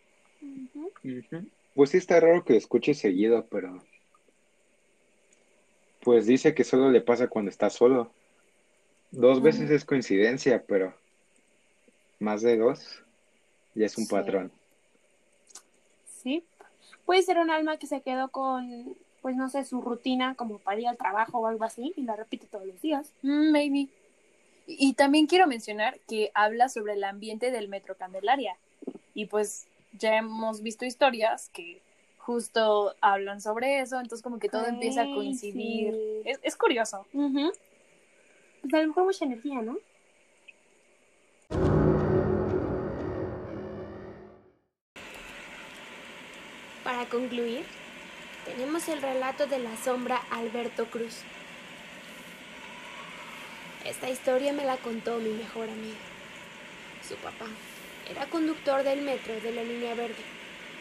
Pues 1.74 1.92
sí 1.92 1.98
está 1.98 2.20
raro 2.20 2.44
que 2.44 2.54
lo 2.54 2.60
escuche 2.60 2.94
seguido, 2.94 3.46
pero 3.50 3.82
pues 6.02 6.26
dice 6.26 6.54
que 6.54 6.64
solo 6.64 6.90
le 6.90 7.02
pasa 7.02 7.28
cuando 7.28 7.50
está 7.50 7.70
solo. 7.70 8.12
Dos 9.12 9.42
veces 9.42 9.70
es 9.70 9.86
coincidencia, 9.86 10.64
pero 10.68 10.94
más 12.20 12.42
de 12.42 12.58
dos 12.58 13.04
ya 13.76 13.86
es 13.86 13.98
un 13.98 14.08
patrón. 14.08 14.52
Sí. 16.22 16.44
Puede 17.06 17.22
ser 17.24 17.38
un 17.38 17.50
alma 17.50 17.78
que 17.78 17.88
se 17.88 18.02
quedó 18.02 18.30
con, 18.30 18.96
pues 19.22 19.36
no 19.36 19.50
sé, 19.50 19.64
su 19.66 19.82
rutina 19.82 20.36
como 20.36 20.60
para 20.60 20.80
ir 20.80 20.88
al 20.88 20.98
trabajo 20.98 21.40
o 21.40 21.48
algo 21.48 21.64
así 21.64 21.94
y 21.96 22.04
la 22.04 22.16
repite 22.16 22.48
todos 22.48 22.66
los 22.66 22.82
días. 22.82 23.14
Mm, 23.22 23.52
maybe. 23.52 23.88
Y, 24.68 24.90
y 24.90 24.94
también 24.94 25.28
quiero 25.28 25.48
mencionar 25.48 26.00
que 26.08 26.32
habla 26.34 26.70
sobre 26.70 26.94
el 26.94 27.04
ambiente 27.04 27.52
del 27.52 27.68
Metro 27.68 27.96
Candelaria. 27.96 28.56
Y 29.14 29.26
pues 29.26 29.68
ya 29.94 30.18
hemos 30.18 30.62
visto 30.62 30.86
historias 30.86 31.50
que 31.50 31.82
justo 32.18 32.96
hablan 33.02 33.42
sobre 33.42 33.80
eso, 33.80 34.00
entonces 34.00 34.22
como 34.22 34.40
que 34.40 34.50
todo 34.50 34.68
empieza 34.68 35.02
a 35.02 35.06
coincidir. 35.06 35.94
Es, 36.26 36.40
es 36.44 36.56
curioso. 36.56 37.06
Pues 37.12 38.74
a 38.74 38.82
lo 38.82 38.88
mejor 38.88 39.06
mucha 39.06 39.26
energía, 39.26 39.62
¿no? 39.62 39.78
Para 46.84 47.06
concluir, 47.10 47.64
tenemos 48.46 48.88
el 48.88 49.02
relato 49.02 49.48
de 49.48 49.60
la 49.60 49.76
sombra 49.78 50.22
Alberto 50.32 50.86
Cruz. 50.86 51.22
Esta 53.86 54.10
historia 54.10 54.54
me 54.54 54.64
la 54.64 54.78
contó 54.78 55.18
mi 55.18 55.30
mejor 55.32 55.70
amiga. 55.70 55.98
Su 57.08 57.16
papá 57.16 57.48
era 58.12 58.26
conductor 58.26 58.84
del 58.84 59.02
metro 59.02 59.40
de 59.40 59.54
la 59.54 59.64
línea 59.64 59.96
verde, 59.96 60.24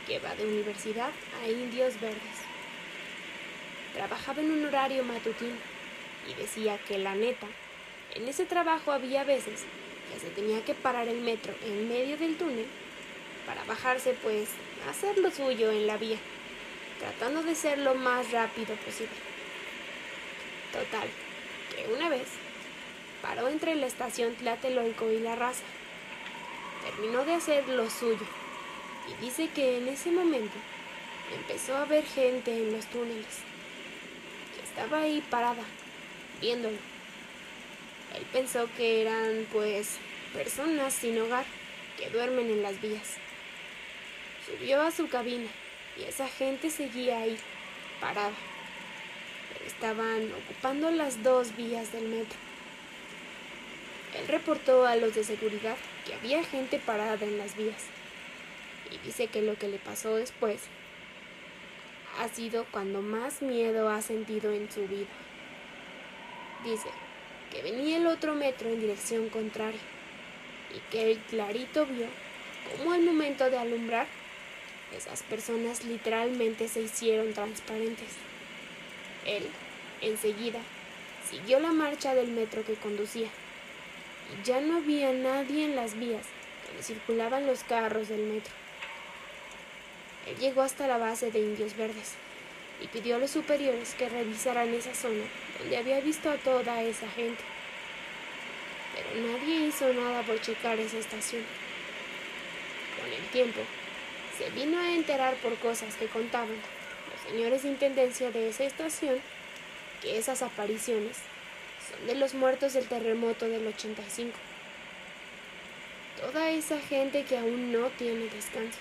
que 0.06 0.18
va 0.18 0.34
de 0.34 0.44
universidad 0.44 1.10
a 1.42 1.48
Indios 1.48 2.00
Verdes. 2.00 2.38
Trabajaba 3.94 4.40
en 4.40 4.50
un 4.50 4.64
horario 4.64 5.04
matutino 5.04 5.56
y 6.28 6.34
decía 6.34 6.78
que 6.88 6.98
la 6.98 7.14
neta, 7.14 7.46
en 8.14 8.26
ese 8.26 8.46
trabajo 8.46 8.90
había 8.90 9.22
veces 9.22 9.64
que 10.12 10.20
se 10.20 10.30
tenía 10.30 10.64
que 10.64 10.74
parar 10.74 11.06
el 11.06 11.20
metro 11.20 11.54
en 11.64 11.88
medio 11.88 12.16
del 12.16 12.36
túnel 12.36 12.66
para 13.46 13.62
bajarse 13.64 14.14
pues 14.22 14.48
a 14.86 14.90
hacer 14.90 15.18
lo 15.18 15.30
suyo 15.30 15.70
en 15.70 15.86
la 15.86 15.96
vía, 15.96 16.18
tratando 16.98 17.42
de 17.44 17.54
ser 17.54 17.78
lo 17.78 17.94
más 17.94 18.32
rápido 18.32 18.74
posible. 18.76 19.14
Total, 20.72 21.08
que 21.74 21.92
una 21.92 22.08
vez 22.08 22.26
paró 23.22 23.48
entre 23.48 23.76
la 23.76 23.86
estación 23.86 24.34
Tlatelolco 24.34 25.10
y 25.10 25.20
la 25.20 25.36
raza. 25.36 25.62
Terminó 26.90 27.24
de 27.24 27.34
hacer 27.34 27.68
lo 27.68 27.88
suyo 27.88 28.26
y 29.08 29.24
dice 29.24 29.48
que 29.54 29.78
en 29.78 29.86
ese 29.86 30.10
momento 30.10 30.56
empezó 31.36 31.76
a 31.76 31.84
ver 31.84 32.04
gente 32.04 32.52
en 32.52 32.72
los 32.72 32.86
túneles, 32.86 33.38
que 34.56 34.62
estaba 34.64 35.02
ahí 35.02 35.22
parada, 35.30 35.62
viéndolo. 36.40 36.76
Él 38.16 38.26
pensó 38.32 38.68
que 38.76 39.02
eran 39.02 39.46
pues 39.52 39.98
personas 40.34 40.92
sin 40.92 41.20
hogar 41.20 41.44
que 41.96 42.10
duermen 42.10 42.50
en 42.50 42.62
las 42.62 42.80
vías. 42.80 43.18
Subió 44.46 44.82
a 44.82 44.90
su 44.90 45.08
cabina 45.08 45.48
y 45.96 46.02
esa 46.04 46.26
gente 46.26 46.70
seguía 46.70 47.20
ahí, 47.20 47.38
parada. 48.00 48.32
Estaban 49.64 50.32
ocupando 50.32 50.90
las 50.90 51.22
dos 51.22 51.56
vías 51.56 51.92
del 51.92 52.08
metro. 52.08 52.36
Él 54.18 54.26
reportó 54.26 54.86
a 54.86 54.96
los 54.96 55.14
de 55.14 55.22
seguridad 55.22 55.76
que 56.04 56.14
había 56.14 56.44
gente 56.44 56.78
parada 56.78 57.24
en 57.24 57.38
las 57.38 57.56
vías. 57.56 57.84
Y 58.90 59.06
dice 59.06 59.28
que 59.28 59.42
lo 59.42 59.56
que 59.56 59.68
le 59.68 59.78
pasó 59.78 60.16
después 60.16 60.62
ha 62.18 62.28
sido 62.28 62.66
cuando 62.70 63.02
más 63.02 63.42
miedo 63.42 63.88
ha 63.88 64.02
sentido 64.02 64.52
en 64.52 64.70
su 64.70 64.86
vida. 64.86 65.08
Dice 66.64 66.88
que 67.50 67.62
venía 67.62 67.96
el 67.96 68.06
otro 68.06 68.34
metro 68.34 68.68
en 68.68 68.80
dirección 68.80 69.28
contraria 69.28 69.80
y 70.74 70.78
que 70.90 71.10
él 71.10 71.18
clarito 71.30 71.86
vio 71.86 72.06
cómo 72.70 72.92
al 72.92 73.02
momento 73.02 73.50
de 73.50 73.58
alumbrar 73.58 74.06
esas 74.96 75.22
personas 75.22 75.84
literalmente 75.84 76.68
se 76.68 76.82
hicieron 76.82 77.32
transparentes. 77.32 78.08
Él, 79.24 79.46
enseguida, 80.00 80.60
siguió 81.28 81.60
la 81.60 81.72
marcha 81.72 82.14
del 82.14 82.28
metro 82.28 82.64
que 82.64 82.74
conducía 82.74 83.28
ya 84.44 84.60
no 84.60 84.78
había 84.78 85.12
nadie 85.12 85.64
en 85.64 85.76
las 85.76 85.98
vías 85.98 86.26
donde 86.66 86.82
circulaban 86.82 87.46
los 87.46 87.64
carros 87.64 88.08
del 88.08 88.20
metro. 88.20 88.52
Él 90.26 90.36
llegó 90.36 90.62
hasta 90.62 90.86
la 90.86 90.98
base 90.98 91.30
de 91.30 91.40
Indios 91.40 91.76
Verdes 91.76 92.14
y 92.82 92.86
pidió 92.86 93.16
a 93.16 93.18
los 93.18 93.30
superiores 93.30 93.94
que 93.94 94.08
revisaran 94.08 94.72
esa 94.74 94.94
zona 94.94 95.24
donde 95.58 95.76
había 95.76 96.00
visto 96.00 96.30
a 96.30 96.36
toda 96.36 96.82
esa 96.82 97.08
gente. 97.08 97.42
Pero 98.94 99.26
nadie 99.26 99.66
hizo 99.66 99.92
nada 99.92 100.22
por 100.22 100.40
checar 100.40 100.78
esa 100.78 100.98
estación. 100.98 101.42
Con 103.00 103.12
el 103.12 103.26
tiempo, 103.30 103.60
se 104.36 104.50
vino 104.50 104.78
a 104.78 104.94
enterar 104.94 105.34
por 105.36 105.54
cosas 105.56 105.94
que 105.96 106.06
contaban 106.06 106.48
los 106.48 107.30
señores 107.30 107.62
de 107.62 107.70
intendencia 107.70 108.30
de 108.30 108.48
esa 108.48 108.64
estación 108.64 109.20
que 110.02 110.18
esas 110.18 110.42
apariciones 110.42 111.18
de 112.06 112.14
los 112.14 112.34
muertos 112.34 112.72
del 112.74 112.88
terremoto 112.88 113.46
del 113.46 113.66
85. 113.66 114.36
Toda 116.20 116.50
esa 116.50 116.78
gente 116.78 117.24
que 117.24 117.38
aún 117.38 117.72
no 117.72 117.88
tiene 117.90 118.28
descanso 118.28 118.78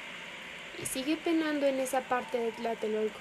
y 0.81 0.85
sigue 0.85 1.17
penando 1.17 1.65
en 1.65 1.79
esa 1.79 2.01
parte 2.01 2.37
de 2.37 2.51
Tlatelolco. 2.51 3.19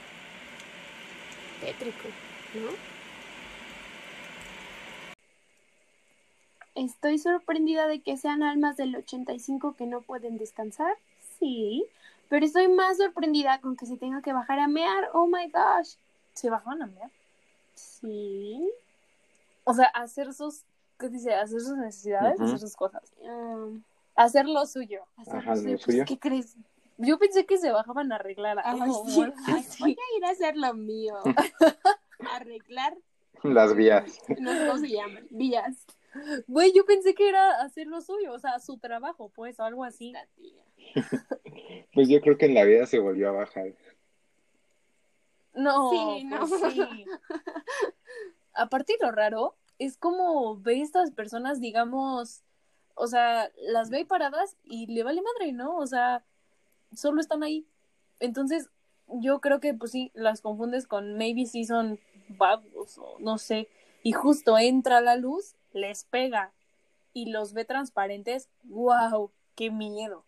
Tétrico, 1.61 2.09
¿no? 2.55 2.99
Estoy 6.75 7.19
sorprendida 7.19 7.89
de 7.89 8.01
que 8.01 8.17
sean 8.17 8.43
almas 8.45 8.77
del 8.77 8.95
85 8.95 9.75
que 9.77 9.87
no 9.87 10.01
pueden 10.01 10.39
descansar. 10.39 10.97
Sí, 11.39 11.85
pero 12.29 12.47
estoy 12.47 12.69
más 12.69 12.99
sorprendida 12.99 13.61
con 13.61 13.77
que 13.77 13.87
se 13.87 13.97
tenga 13.97 14.23
que 14.23 14.33
bajar 14.33 14.61
a 14.61 14.69
mear. 14.69 15.11
Oh 15.13 15.27
my 15.27 15.51
gosh. 15.51 15.95
¿Se 16.35 16.51
bajaban 16.51 16.83
a 16.83 16.87
mear? 16.87 17.11
Sí. 17.75 18.71
O 19.69 19.75
sea, 19.75 19.87
hacer 19.87 20.33
sus, 20.33 20.63
¿qué 20.99 21.09
dice? 21.09 21.35
Hacer 21.35 21.61
sus 21.61 21.77
necesidades, 21.77 22.41
hacer 22.41 22.59
sus 22.59 22.75
cosas. 22.75 23.03
Um, 23.21 23.83
Hacer 24.15 24.47
lo 24.47 24.65
suyo. 24.67 25.03
hacer 25.17 25.37
Ajá, 25.37 25.51
lo 25.51 25.57
lo 25.57 25.63
suyo. 25.63 25.79
suyo. 25.79 25.97
Pues, 25.99 26.09
¿Qué 26.09 26.19
crees? 26.19 26.57
Yo 26.97 27.19
pensé 27.19 27.47
que 27.47 27.59
se 27.59 27.71
bajaban 27.71 28.11
a 28.11 28.17
arreglar 28.17 28.59
Ay, 28.65 28.81
sí. 29.07 29.23
Ay. 29.47 29.65
Voy 29.79 29.91
a 29.93 30.17
ir 30.19 30.25
a 30.25 30.31
hacer 30.31 30.57
lo 30.57 30.75
mío. 30.75 31.15
Arreglar. 32.35 32.97
Las 33.45 33.77
vías. 33.77 34.19
No 34.41 34.53
sé 34.53 34.67
cómo 34.67 34.79
se 34.81 34.89
llaman. 34.89 35.27
Vías. 35.31 35.87
Güey, 36.49 36.73
yo 36.75 36.85
pensé 36.87 37.15
que 37.15 37.29
era 37.29 37.61
hacer 37.63 37.87
lo 37.87 38.01
suyo, 38.01 38.33
o 38.33 38.39
sea, 38.39 38.59
su 38.59 38.79
trabajo, 38.79 39.31
pues, 39.35 39.61
o 39.61 39.65
algo 39.65 39.85
así. 39.85 40.13
La 40.13 40.27
tía. 40.37 40.65
Pues 41.95 42.09
yo 42.09 42.21
creo 42.21 42.39
que 42.39 42.47
en 42.47 42.55
la 42.55 42.65
vida 42.65 42.87
se 42.87 42.99
volvió 42.99 43.29
a 43.29 43.33
bajar. 43.33 43.75
No, 45.55 45.91
Sí, 45.91 46.25
no. 46.25 46.39
pues 46.47 46.73
sí. 46.73 47.05
Aparte 48.59 48.97
lo 49.01 49.13
raro 49.13 49.55
es 49.79 49.97
como 49.97 50.61
ve 50.61 50.81
estas 50.83 51.13
personas, 51.13 51.61
digamos, 51.61 52.43
o 52.97 53.07
sea, 53.07 53.53
las 53.57 53.89
ve 53.89 54.05
paradas 54.05 54.57
y 54.65 54.87
le 54.89 55.05
vale 55.05 55.23
madre, 55.23 55.53
¿no? 55.53 55.77
O 55.77 55.87
sea, 55.87 56.25
solo 56.93 57.21
están 57.21 57.45
ahí. 57.45 57.69
Entonces, 58.19 58.69
yo 59.07 59.41
creo 59.41 59.61
que 59.61 59.75
pues 59.75 59.93
sí, 59.93 60.11
las 60.13 60.41
confundes 60.41 60.89
con 60.89 61.17
maybe 61.17 61.47
si 61.47 61.65
son 61.65 62.01
vagos 62.31 62.99
o 62.99 63.17
no 63.21 63.39
sé. 63.39 63.69
Y 64.03 64.11
justo 64.11 64.59
entra 64.59 65.01
la 65.01 65.15
luz, 65.15 65.55
les 65.73 66.03
pega 66.05 66.53
y 67.13 67.31
los 67.31 67.53
ve 67.53 67.65
transparentes. 67.65 68.49
¡Wow! 68.65 69.31
¡Qué 69.55 69.71
miedo! 69.71 70.25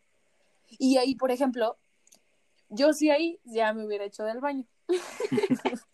Y 0.79 0.99
ahí, 0.99 1.17
por 1.17 1.33
ejemplo, 1.33 1.77
yo 2.69 2.93
sí 2.93 3.11
ahí 3.11 3.41
ya 3.43 3.73
me 3.73 3.85
hubiera 3.85 4.05
hecho 4.05 4.23
del 4.23 4.41
baño. 4.41 4.67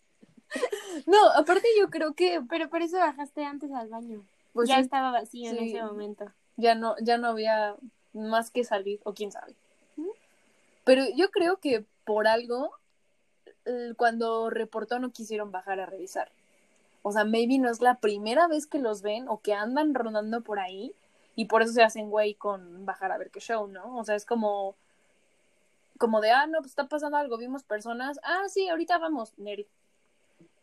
no, 1.05 1.29
aparte 1.35 1.67
yo 1.79 1.89
creo 1.89 2.13
que 2.13 2.41
Pero 2.49 2.69
por 2.69 2.81
eso 2.81 2.97
bajaste 2.97 3.43
antes 3.43 3.71
al 3.71 3.89
baño. 3.89 4.23
pues 4.53 4.69
ya 4.69 4.75
sí, 4.75 4.81
estaba 4.81 5.11
vacío 5.11 5.51
en 5.51 5.57
ese 5.57 5.81
momento. 5.83 6.31
ya 6.55 6.75
no, 6.75 6.95
ya 7.01 7.17
no 7.17 7.27
había 7.27 7.75
más 8.13 8.49
que 8.49 8.63
salir, 8.63 8.99
o 9.03 9.13
quién 9.13 9.31
sabe. 9.31 9.53
Pero 10.83 11.03
yo 11.15 11.29
creo 11.31 11.57
que 11.57 11.85
por 12.05 12.27
algo, 12.27 12.71
cuando 13.97 14.49
reportó 14.49 14.99
no 14.99 15.11
quisieron 15.11 15.51
bajar 15.51 15.79
a 15.79 15.85
revisar. 15.85 16.31
O 17.03 17.11
sea, 17.11 17.23
maybe 17.25 17.57
no 17.59 17.69
es 17.69 17.81
la 17.81 17.95
primera 17.99 18.47
vez 18.47 18.67
que 18.67 18.79
los 18.79 19.01
ven 19.01 19.27
o 19.29 19.39
que 19.39 19.53
andan 19.53 19.93
rondando 19.93 20.41
por 20.41 20.59
ahí 20.59 20.93
y 21.35 21.45
por 21.45 21.61
eso 21.61 21.71
se 21.73 21.83
hacen 21.83 22.09
güey 22.09 22.33
con 22.33 22.85
bajar 22.85 23.11
a 23.11 23.17
ver 23.17 23.29
qué 23.29 23.39
show, 23.39 23.67
¿no? 23.67 23.97
O 23.97 24.03
sea, 24.03 24.15
es 24.15 24.25
como 24.25 24.75
como 25.97 26.21
de, 26.21 26.31
ah, 26.31 26.47
no, 26.47 26.59
pues 26.59 26.71
está 26.71 26.87
pasando 26.87 27.17
algo, 27.17 27.37
vimos 27.37 27.63
personas, 27.63 28.19
ah, 28.23 28.43
sí, 28.49 28.69
ahorita 28.69 28.97
vamos, 28.99 29.33
Neri. 29.37 29.67